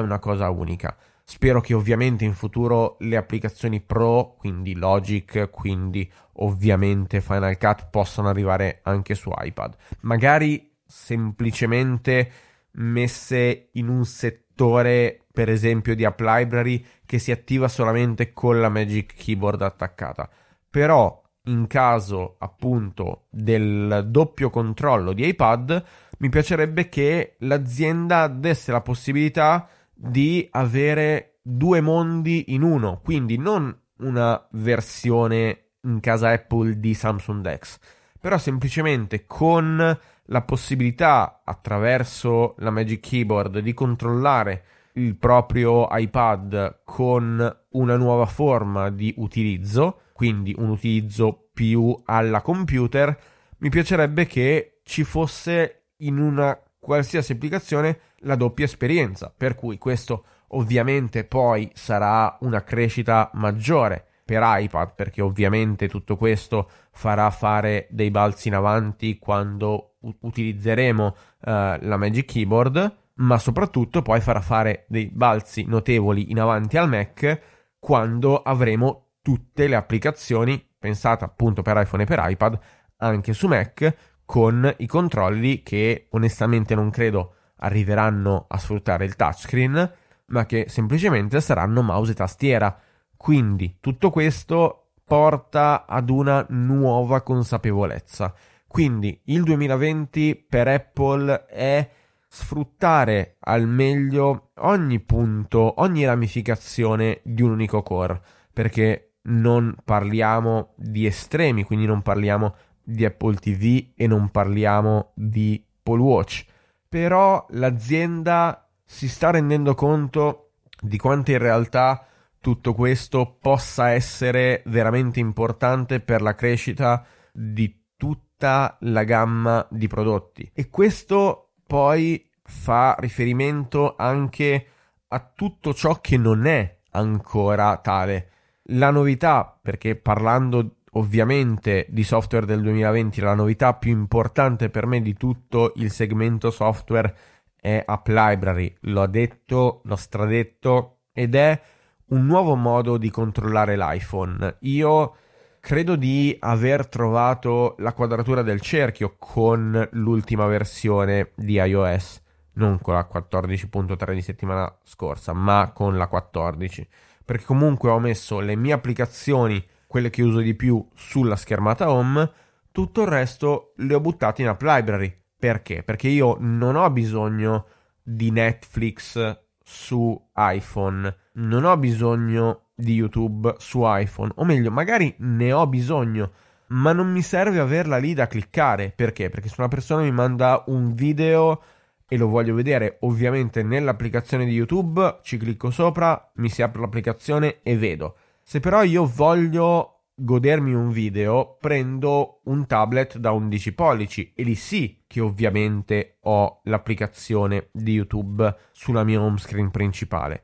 una 0.00 0.18
cosa 0.18 0.50
unica. 0.50 0.96
Spero 1.22 1.60
che 1.60 1.74
ovviamente 1.74 2.24
in 2.24 2.34
futuro 2.34 2.96
le 3.00 3.16
applicazioni 3.16 3.80
Pro, 3.80 4.34
quindi 4.36 4.74
Logic, 4.74 5.48
quindi 5.50 6.10
ovviamente 6.38 7.20
Final 7.20 7.56
Cut, 7.56 7.88
possano 7.88 8.28
arrivare 8.28 8.80
anche 8.82 9.14
su 9.14 9.30
iPad. 9.32 9.76
Magari 10.00 10.72
semplicemente 10.84 12.32
messe 12.72 13.68
in 13.72 13.88
un 13.88 14.04
settore, 14.04 15.26
per 15.32 15.48
esempio, 15.48 15.94
di 15.94 16.04
App 16.04 16.20
Library 16.20 16.84
che 17.04 17.18
si 17.18 17.30
attiva 17.30 17.68
solamente 17.68 18.32
con 18.32 18.60
la 18.60 18.68
Magic 18.68 19.14
Keyboard 19.14 19.62
attaccata. 19.62 20.28
Però 20.68 21.22
in 21.44 21.66
caso 21.66 22.36
appunto 22.38 23.26
del 23.30 24.06
doppio 24.08 24.50
controllo 24.50 25.12
di 25.12 25.26
iPad, 25.26 25.84
mi 26.18 26.28
piacerebbe 26.28 26.88
che 26.88 27.36
l'azienda 27.40 28.28
desse 28.28 28.72
la 28.72 28.82
possibilità 28.82 29.68
di 29.92 30.46
avere 30.50 31.38
due 31.42 31.80
mondi 31.80 32.52
in 32.54 32.62
uno, 32.62 33.00
quindi 33.02 33.38
non 33.38 33.76
una 33.98 34.46
versione 34.52 35.70
in 35.82 36.00
casa 36.00 36.30
Apple 36.30 36.78
di 36.78 36.94
Samsung 36.94 37.42
Dex, 37.42 37.78
però 38.18 38.36
semplicemente 38.38 39.24
con 39.26 39.98
la 40.30 40.42
possibilità 40.42 41.42
attraverso 41.44 42.54
la 42.58 42.70
Magic 42.70 43.00
Keyboard 43.00 43.58
di 43.60 43.72
controllare 43.74 44.64
il 44.94 45.16
proprio 45.16 45.86
iPad 45.90 46.80
con 46.84 47.58
una 47.70 47.96
nuova 47.96 48.26
forma 48.26 48.90
di 48.90 49.14
utilizzo 49.18 50.00
quindi 50.20 50.54
un 50.58 50.68
utilizzo 50.68 51.48
più 51.54 51.98
alla 52.04 52.42
computer, 52.42 53.18
mi 53.60 53.70
piacerebbe 53.70 54.26
che 54.26 54.80
ci 54.84 55.02
fosse 55.02 55.92
in 56.00 56.18
una 56.18 56.60
qualsiasi 56.78 57.32
applicazione 57.32 58.00
la 58.18 58.34
doppia 58.34 58.66
esperienza, 58.66 59.32
per 59.34 59.54
cui 59.54 59.78
questo 59.78 60.26
ovviamente 60.48 61.24
poi 61.24 61.70
sarà 61.72 62.36
una 62.40 62.62
crescita 62.62 63.30
maggiore 63.32 64.08
per 64.22 64.42
iPad, 64.44 64.94
perché 64.94 65.22
ovviamente 65.22 65.88
tutto 65.88 66.18
questo 66.18 66.68
farà 66.92 67.30
fare 67.30 67.86
dei 67.88 68.10
balzi 68.10 68.48
in 68.48 68.56
avanti 68.56 69.16
quando 69.18 69.89
utilizzeremo 70.00 71.06
uh, 71.06 71.14
la 71.40 71.96
Magic 71.96 72.26
Keyboard, 72.26 72.96
ma 73.14 73.38
soprattutto 73.38 74.02
poi 74.02 74.20
farà 74.20 74.40
fare 74.40 74.84
dei 74.88 75.10
balzi 75.10 75.64
notevoli 75.64 76.30
in 76.30 76.40
avanti 76.40 76.76
al 76.76 76.88
Mac 76.88 77.40
quando 77.78 78.42
avremo 78.42 79.08
tutte 79.22 79.66
le 79.68 79.76
applicazioni 79.76 80.62
pensate 80.78 81.24
appunto 81.24 81.60
per 81.60 81.76
iPhone 81.76 82.04
e 82.04 82.06
per 82.06 82.20
iPad 82.22 82.58
anche 82.96 83.34
su 83.34 83.46
Mac 83.48 83.94
con 84.24 84.74
i 84.78 84.86
controlli 84.86 85.62
che 85.62 86.06
onestamente 86.10 86.74
non 86.74 86.90
credo 86.90 87.34
arriveranno 87.56 88.46
a 88.48 88.58
sfruttare 88.58 89.04
il 89.04 89.16
touchscreen 89.16 89.92
ma 90.26 90.46
che 90.46 90.66
semplicemente 90.68 91.40
saranno 91.40 91.82
mouse 91.82 92.12
e 92.12 92.14
tastiera. 92.14 92.78
Quindi 93.16 93.78
tutto 93.80 94.10
questo 94.10 94.92
porta 95.04 95.84
ad 95.86 96.08
una 96.08 96.46
nuova 96.50 97.22
consapevolezza 97.22 98.32
quindi 98.70 99.20
il 99.24 99.42
2020 99.42 100.46
per 100.48 100.68
Apple 100.68 101.46
è 101.46 101.90
sfruttare 102.28 103.34
al 103.40 103.66
meglio 103.66 104.52
ogni 104.58 105.00
punto, 105.00 105.80
ogni 105.80 106.04
ramificazione 106.04 107.18
di 107.24 107.42
un 107.42 107.50
unico 107.50 107.82
core 107.82 108.22
perché 108.52 109.14
non 109.22 109.74
parliamo 109.84 110.74
di 110.76 111.04
estremi, 111.04 111.64
quindi 111.64 111.84
non 111.84 112.00
parliamo 112.00 112.54
di 112.80 113.04
Apple 113.04 113.34
TV 113.38 113.88
e 113.96 114.06
non 114.06 114.30
parliamo 114.30 115.10
di 115.16 115.60
Apple 115.80 116.00
Watch. 116.00 116.44
Però 116.88 117.44
l'azienda 117.50 118.70
si 118.84 119.08
sta 119.08 119.30
rendendo 119.30 119.74
conto 119.74 120.52
di 120.80 120.96
quanto 120.96 121.32
in 121.32 121.38
realtà 121.38 122.06
tutto 122.40 122.72
questo 122.74 123.36
possa 123.40 123.90
essere 123.90 124.62
veramente 124.66 125.18
importante 125.18 125.98
per 125.98 126.22
la 126.22 126.36
crescita 126.36 127.04
di 127.32 127.76
tutte 127.96 128.28
tutta 128.40 128.78
la 128.80 129.04
gamma 129.04 129.66
di 129.70 129.86
prodotti. 129.86 130.50
E 130.54 130.70
questo 130.70 131.50
poi 131.66 132.26
fa 132.42 132.96
riferimento 132.98 133.96
anche 133.98 134.66
a 135.08 135.30
tutto 135.34 135.74
ciò 135.74 136.00
che 136.00 136.16
non 136.16 136.46
è 136.46 136.78
ancora 136.92 137.76
tale. 137.76 138.30
La 138.72 138.90
novità, 138.90 139.58
perché 139.60 139.94
parlando 139.94 140.76
ovviamente 140.92 141.86
di 141.90 142.02
software 142.02 142.46
del 142.46 142.62
2020, 142.62 143.20
la 143.20 143.34
novità 143.34 143.74
più 143.74 143.90
importante 143.90 144.70
per 144.70 144.86
me 144.86 145.02
di 145.02 145.12
tutto 145.12 145.72
il 145.76 145.90
segmento 145.90 146.50
software 146.50 147.14
è 147.60 147.82
App 147.84 148.08
Library. 148.08 148.74
L'ho 148.80 149.06
detto, 149.06 149.82
l'ho 149.84 149.96
stradetto 149.96 151.00
ed 151.12 151.34
è 151.34 151.60
un 152.06 152.24
nuovo 152.24 152.54
modo 152.54 152.96
di 152.96 153.10
controllare 153.10 153.76
l'iPhone. 153.76 154.56
Io 154.60 155.14
credo 155.60 155.94
di 155.94 156.34
aver 156.40 156.88
trovato 156.88 157.74
la 157.78 157.92
quadratura 157.92 158.42
del 158.42 158.60
cerchio 158.60 159.14
con 159.18 159.88
l'ultima 159.92 160.46
versione 160.46 161.32
di 161.36 161.54
iOS, 161.54 162.22
non 162.54 162.80
con 162.80 162.94
la 162.94 163.08
14.3 163.10 164.14
di 164.14 164.22
settimana 164.22 164.74
scorsa, 164.82 165.32
ma 165.32 165.70
con 165.72 165.96
la 165.96 166.08
14, 166.08 166.88
perché 167.24 167.44
comunque 167.44 167.90
ho 167.90 167.98
messo 167.98 168.40
le 168.40 168.56
mie 168.56 168.72
applicazioni, 168.72 169.64
quelle 169.86 170.10
che 170.10 170.22
uso 170.22 170.40
di 170.40 170.54
più, 170.54 170.84
sulla 170.94 171.36
schermata 171.36 171.90
home, 171.90 172.30
tutto 172.72 173.02
il 173.02 173.08
resto 173.08 173.72
le 173.76 173.94
ho 173.94 174.00
buttate 174.00 174.42
in 174.42 174.48
App 174.48 174.62
Library. 174.62 175.14
Perché? 175.38 175.82
Perché 175.82 176.08
io 176.08 176.36
non 176.40 176.76
ho 176.76 176.90
bisogno 176.90 177.66
di 178.02 178.30
Netflix 178.30 179.38
su 179.62 180.28
iPhone, 180.34 181.16
non 181.34 181.64
ho 181.64 181.76
bisogno 181.76 182.69
di 182.80 182.94
YouTube 182.94 183.54
su 183.58 183.82
iPhone, 183.84 184.32
o 184.36 184.44
meglio, 184.44 184.70
magari 184.70 185.14
ne 185.18 185.52
ho 185.52 185.66
bisogno, 185.66 186.32
ma 186.68 186.92
non 186.92 187.10
mi 187.10 187.22
serve 187.22 187.58
averla 187.58 187.98
lì 187.98 188.14
da 188.14 188.26
cliccare. 188.26 188.92
Perché? 188.94 189.28
Perché 189.30 189.48
se 189.48 189.56
una 189.58 189.68
persona 189.68 190.02
mi 190.02 190.12
manda 190.12 190.64
un 190.66 190.94
video 190.94 191.62
e 192.08 192.16
lo 192.16 192.28
voglio 192.28 192.54
vedere 192.54 192.96
ovviamente 193.00 193.62
nell'applicazione 193.62 194.44
di 194.44 194.52
YouTube, 194.52 195.18
ci 195.22 195.36
clicco 195.36 195.70
sopra, 195.70 196.30
mi 196.36 196.48
si 196.48 196.62
apre 196.62 196.80
l'applicazione 196.80 197.60
e 197.62 197.76
vedo. 197.76 198.16
Se 198.42 198.58
però 198.58 198.82
io 198.82 199.06
voglio 199.06 200.00
godermi 200.14 200.74
un 200.74 200.90
video, 200.90 201.56
prendo 201.60 202.40
un 202.44 202.66
tablet 202.66 203.16
da 203.16 203.30
11 203.30 203.74
pollici 203.74 204.32
e 204.34 204.42
lì 204.42 204.54
sì 204.54 205.02
che 205.06 205.20
ovviamente 205.20 206.18
ho 206.22 206.60
l'applicazione 206.64 207.68
di 207.72 207.92
YouTube 207.92 208.54
sulla 208.72 209.04
mia 209.04 209.20
home 209.20 209.38
screen 209.38 209.70
principale 209.70 210.42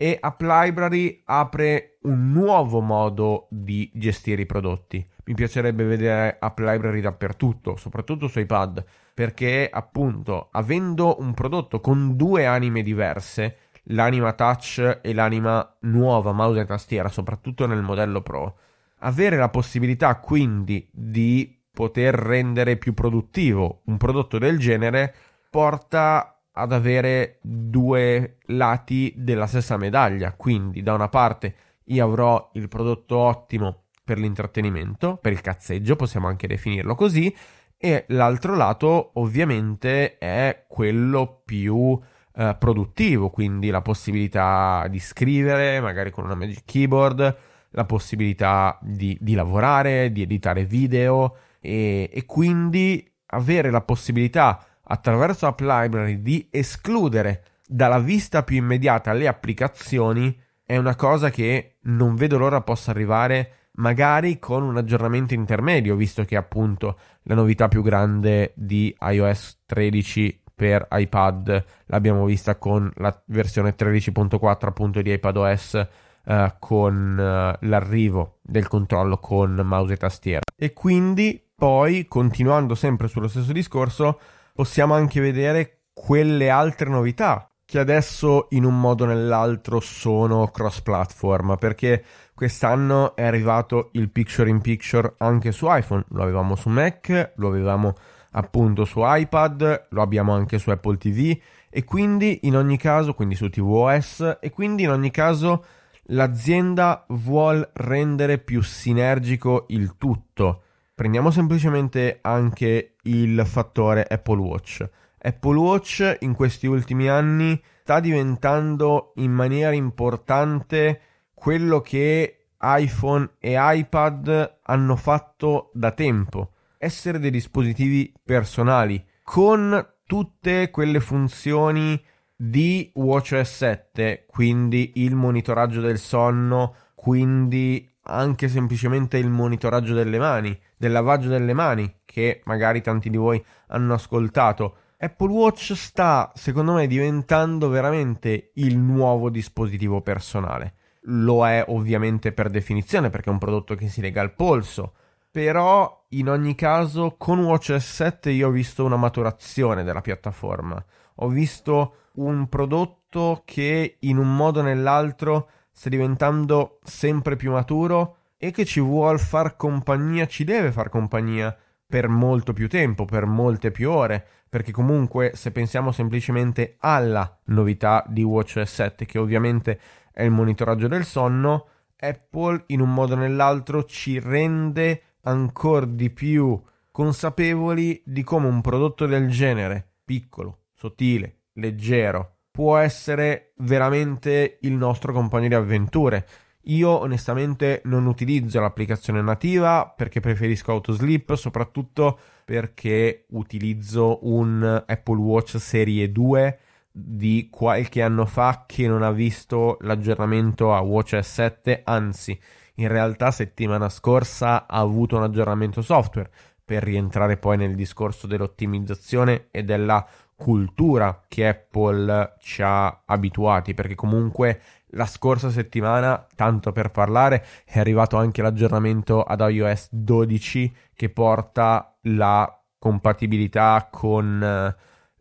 e 0.00 0.16
App 0.20 0.40
Library 0.42 1.22
apre 1.24 1.98
un 2.02 2.30
nuovo 2.30 2.80
modo 2.80 3.48
di 3.50 3.90
gestire 3.92 4.42
i 4.42 4.46
prodotti. 4.46 5.04
Mi 5.24 5.34
piacerebbe 5.34 5.82
vedere 5.82 6.36
App 6.38 6.60
Library 6.60 7.00
dappertutto, 7.00 7.74
soprattutto 7.74 8.28
su 8.28 8.38
iPad, 8.38 8.84
perché 9.12 9.68
appunto 9.70 10.50
avendo 10.52 11.16
un 11.18 11.34
prodotto 11.34 11.80
con 11.80 12.14
due 12.14 12.46
anime 12.46 12.82
diverse, 12.82 13.56
l'anima 13.90 14.32
touch 14.34 15.00
e 15.02 15.12
l'anima 15.12 15.76
nuova 15.80 16.30
mouse 16.30 16.60
e 16.60 16.64
tastiera, 16.64 17.08
soprattutto 17.08 17.66
nel 17.66 17.82
modello 17.82 18.22
Pro, 18.22 18.56
avere 19.00 19.36
la 19.36 19.48
possibilità 19.48 20.14
quindi 20.20 20.88
di 20.92 21.60
poter 21.72 22.14
rendere 22.14 22.76
più 22.76 22.94
produttivo 22.94 23.82
un 23.86 23.96
prodotto 23.96 24.38
del 24.38 24.58
genere 24.58 25.12
porta 25.50 26.37
ad 26.58 26.72
avere 26.72 27.38
due 27.40 28.38
lati 28.46 29.14
della 29.16 29.46
stessa 29.46 29.76
medaglia. 29.76 30.32
Quindi, 30.32 30.82
da 30.82 30.94
una 30.94 31.08
parte, 31.08 31.54
io 31.84 32.04
avrò 32.04 32.50
il 32.54 32.68
prodotto 32.68 33.16
ottimo 33.16 33.84
per 34.04 34.18
l'intrattenimento, 34.18 35.16
per 35.16 35.32
il 35.32 35.40
cazzeggio, 35.40 35.94
possiamo 35.94 36.26
anche 36.26 36.46
definirlo 36.46 36.94
così, 36.94 37.34
e 37.76 38.04
l'altro 38.08 38.56
lato, 38.56 39.10
ovviamente, 39.14 40.18
è 40.18 40.64
quello 40.66 41.42
più 41.44 41.98
eh, 42.34 42.56
produttivo, 42.58 43.30
quindi 43.30 43.70
la 43.70 43.82
possibilità 43.82 44.86
di 44.88 44.98
scrivere, 44.98 45.80
magari 45.80 46.10
con 46.10 46.24
una 46.24 46.34
Magic 46.34 46.64
Keyboard, 46.64 47.36
la 47.70 47.84
possibilità 47.84 48.78
di, 48.82 49.16
di 49.20 49.34
lavorare, 49.34 50.10
di 50.10 50.22
editare 50.22 50.64
video 50.64 51.36
e, 51.60 52.10
e 52.12 52.24
quindi 52.24 53.08
avere 53.26 53.70
la 53.70 53.82
possibilità 53.82 54.64
attraverso 54.88 55.46
App 55.46 55.60
Library 55.60 56.20
di 56.22 56.48
escludere 56.50 57.44
dalla 57.66 57.98
vista 57.98 58.42
più 58.42 58.56
immediata 58.56 59.12
le 59.12 59.28
applicazioni 59.28 60.36
è 60.64 60.76
una 60.76 60.96
cosa 60.96 61.30
che 61.30 61.76
non 61.82 62.14
vedo 62.14 62.38
l'ora 62.38 62.60
possa 62.60 62.90
arrivare 62.90 63.52
magari 63.78 64.38
con 64.38 64.62
un 64.62 64.76
aggiornamento 64.76 65.34
intermedio, 65.34 65.96
visto 65.96 66.24
che 66.24 66.36
appunto 66.36 66.98
la 67.22 67.34
novità 67.34 67.68
più 67.68 67.82
grande 67.82 68.52
di 68.56 68.94
iOS 69.00 69.60
13 69.66 70.42
per 70.54 70.88
iPad 70.90 71.64
l'abbiamo 71.86 72.24
vista 72.24 72.56
con 72.56 72.90
la 72.96 73.16
versione 73.26 73.76
13.4 73.76 74.66
appunto 74.66 75.00
di 75.00 75.12
iPadOS 75.12 75.86
eh, 76.24 76.54
con 76.58 77.16
eh, 77.18 77.66
l'arrivo 77.66 78.38
del 78.42 78.66
controllo 78.66 79.18
con 79.18 79.54
mouse 79.54 79.94
e 79.94 79.96
tastiera. 79.96 80.42
E 80.56 80.72
quindi 80.72 81.42
poi, 81.54 82.06
continuando 82.06 82.74
sempre 82.74 83.08
sullo 83.08 83.28
stesso 83.28 83.52
discorso, 83.52 84.20
possiamo 84.58 84.94
anche 84.94 85.20
vedere 85.20 85.82
quelle 85.92 86.50
altre 86.50 86.88
novità 86.88 87.48
che 87.64 87.78
adesso 87.78 88.48
in 88.50 88.64
un 88.64 88.80
modo 88.80 89.04
o 89.04 89.06
nell'altro 89.06 89.78
sono 89.78 90.48
cross 90.48 90.80
platform 90.80 91.54
perché 91.60 92.02
quest'anno 92.34 93.14
è 93.14 93.22
arrivato 93.22 93.90
il 93.92 94.10
picture 94.10 94.50
in 94.50 94.60
picture 94.60 95.14
anche 95.18 95.52
su 95.52 95.68
iPhone, 95.68 96.04
lo 96.08 96.22
avevamo 96.24 96.56
su 96.56 96.70
Mac, 96.70 97.34
lo 97.36 97.46
avevamo 97.46 97.94
appunto 98.32 98.84
su 98.84 98.98
iPad, 99.00 99.86
lo 99.90 100.02
abbiamo 100.02 100.32
anche 100.32 100.58
su 100.58 100.70
Apple 100.70 100.96
TV 100.96 101.38
e 101.70 101.84
quindi 101.84 102.40
in 102.42 102.56
ogni 102.56 102.78
caso, 102.78 103.14
quindi 103.14 103.36
su 103.36 103.48
tvOS 103.48 104.38
e 104.40 104.50
quindi 104.50 104.82
in 104.82 104.90
ogni 104.90 105.12
caso 105.12 105.64
l'azienda 106.06 107.04
vuole 107.10 107.70
rendere 107.74 108.38
più 108.38 108.60
sinergico 108.60 109.66
il 109.68 109.96
tutto 109.96 110.62
Prendiamo 110.98 111.30
semplicemente 111.30 112.18
anche 112.22 112.96
il 113.02 113.40
fattore 113.46 114.02
Apple 114.02 114.40
Watch. 114.40 114.84
Apple 115.16 115.56
Watch 115.56 116.16
in 116.22 116.34
questi 116.34 116.66
ultimi 116.66 117.08
anni 117.08 117.62
sta 117.82 118.00
diventando 118.00 119.12
in 119.18 119.30
maniera 119.30 119.70
importante 119.70 121.00
quello 121.34 121.82
che 121.82 122.46
iPhone 122.60 123.30
e 123.38 123.54
iPad 123.56 124.58
hanno 124.60 124.96
fatto 124.96 125.70
da 125.72 125.92
tempo, 125.92 126.54
essere 126.78 127.20
dei 127.20 127.30
dispositivi 127.30 128.12
personali 128.24 129.00
con 129.22 129.94
tutte 130.04 130.68
quelle 130.70 130.98
funzioni 130.98 132.04
di 132.34 132.90
WatchOS 132.92 133.48
7, 133.48 134.24
quindi 134.26 134.94
il 134.96 135.14
monitoraggio 135.14 135.80
del 135.80 135.98
sonno, 135.98 136.74
quindi 136.96 137.88
anche 138.08 138.48
semplicemente 138.48 139.18
il 139.18 139.28
monitoraggio 139.28 139.94
delle 139.94 140.18
mani, 140.18 140.58
del 140.76 140.92
lavaggio 140.92 141.28
delle 141.28 141.52
mani, 141.52 142.00
che 142.04 142.40
magari 142.44 142.80
tanti 142.80 143.10
di 143.10 143.16
voi 143.16 143.42
hanno 143.68 143.94
ascoltato. 143.94 144.76
Apple 144.98 145.30
Watch 145.30 145.74
sta, 145.74 146.32
secondo 146.34 146.72
me, 146.72 146.86
diventando 146.86 147.68
veramente 147.68 148.50
il 148.54 148.76
nuovo 148.78 149.30
dispositivo 149.30 150.00
personale. 150.00 150.74
Lo 151.02 151.46
è 151.46 151.64
ovviamente 151.68 152.32
per 152.32 152.50
definizione, 152.50 153.10
perché 153.10 153.28
è 153.28 153.32
un 153.32 153.38
prodotto 153.38 153.74
che 153.74 153.88
si 153.88 154.00
lega 154.00 154.20
al 154.20 154.34
polso. 154.34 154.94
Però, 155.30 156.06
in 156.10 156.28
ogni 156.28 156.54
caso, 156.54 157.14
con 157.16 157.38
WatchOS 157.38 157.84
7 157.84 158.30
io 158.30 158.48
ho 158.48 158.50
visto 158.50 158.84
una 158.84 158.96
maturazione 158.96 159.84
della 159.84 160.00
piattaforma. 160.00 160.82
Ho 161.16 161.28
visto 161.28 161.94
un 162.14 162.48
prodotto 162.48 163.42
che 163.44 163.98
in 164.00 164.18
un 164.18 164.34
modo 164.34 164.60
o 164.60 164.62
nell'altro 164.62 165.50
sta 165.78 165.90
diventando 165.90 166.80
sempre 166.82 167.36
più 167.36 167.52
maturo 167.52 168.16
e 168.36 168.50
che 168.50 168.64
ci 168.64 168.80
vuole 168.80 169.16
far 169.18 169.54
compagnia, 169.54 170.26
ci 170.26 170.42
deve 170.42 170.72
far 170.72 170.88
compagnia 170.88 171.56
per 171.86 172.08
molto 172.08 172.52
più 172.52 172.68
tempo, 172.68 173.04
per 173.04 173.26
molte 173.26 173.70
più 173.70 173.92
ore, 173.92 174.26
perché 174.48 174.72
comunque 174.72 175.30
se 175.36 175.52
pensiamo 175.52 175.92
semplicemente 175.92 176.78
alla 176.80 177.38
novità 177.44 178.04
di 178.08 178.24
WatchOS 178.24 178.68
7, 178.68 179.06
che 179.06 179.20
ovviamente 179.20 179.78
è 180.10 180.24
il 180.24 180.32
monitoraggio 180.32 180.88
del 180.88 181.04
sonno, 181.04 181.68
Apple 181.96 182.64
in 182.66 182.80
un 182.80 182.92
modo 182.92 183.14
o 183.14 183.18
nell'altro 183.18 183.84
ci 183.84 184.18
rende 184.18 185.02
ancora 185.22 185.86
di 185.86 186.10
più 186.10 186.60
consapevoli 186.90 188.02
di 188.04 188.24
come 188.24 188.48
un 188.48 188.60
prodotto 188.62 189.06
del 189.06 189.30
genere, 189.30 189.92
piccolo, 190.04 190.62
sottile, 190.74 191.42
leggero, 191.52 192.37
può 192.58 192.76
essere 192.76 193.52
veramente 193.58 194.58
il 194.62 194.72
nostro 194.72 195.12
compagno 195.12 195.46
di 195.46 195.54
avventure. 195.54 196.26
Io 196.62 196.88
onestamente 196.90 197.82
non 197.84 198.06
utilizzo 198.06 198.58
l'applicazione 198.58 199.22
nativa 199.22 199.86
perché 199.96 200.18
preferisco 200.18 200.72
Autosleep, 200.72 201.34
soprattutto 201.34 202.18
perché 202.44 203.26
utilizzo 203.28 204.18
un 204.22 204.82
Apple 204.84 205.20
Watch 205.20 205.60
Serie 205.60 206.10
2 206.10 206.58
di 206.90 207.46
qualche 207.48 208.02
anno 208.02 208.26
fa 208.26 208.64
che 208.66 208.88
non 208.88 209.04
ha 209.04 209.12
visto 209.12 209.76
l'aggiornamento 209.82 210.74
a 210.74 210.80
WatchOS 210.80 211.30
7, 211.30 211.82
anzi, 211.84 212.36
in 212.74 212.88
realtà 212.88 213.30
settimana 213.30 213.88
scorsa 213.88 214.66
ha 214.66 214.80
avuto 214.80 215.16
un 215.16 215.22
aggiornamento 215.22 215.80
software 215.80 216.28
per 216.64 216.82
rientrare 216.82 217.36
poi 217.36 217.56
nel 217.56 217.76
discorso 217.76 218.26
dell'ottimizzazione 218.26 219.46
e 219.52 219.62
della 219.62 220.04
cultura 220.38 221.24
che 221.26 221.48
Apple 221.48 222.36
ci 222.38 222.62
ha 222.62 223.02
abituati, 223.04 223.74
perché 223.74 223.96
comunque 223.96 224.60
la 224.92 225.04
scorsa 225.04 225.50
settimana, 225.50 226.24
tanto 226.36 226.70
per 226.70 226.92
parlare, 226.92 227.44
è 227.64 227.80
arrivato 227.80 228.16
anche 228.16 228.40
l'aggiornamento 228.40 229.24
ad 229.24 229.40
iOS 229.40 229.88
12 229.90 230.74
che 230.94 231.10
porta 231.10 231.98
la 232.02 232.50
compatibilità 232.78 233.88
con 233.90 234.40
eh, 234.40 234.76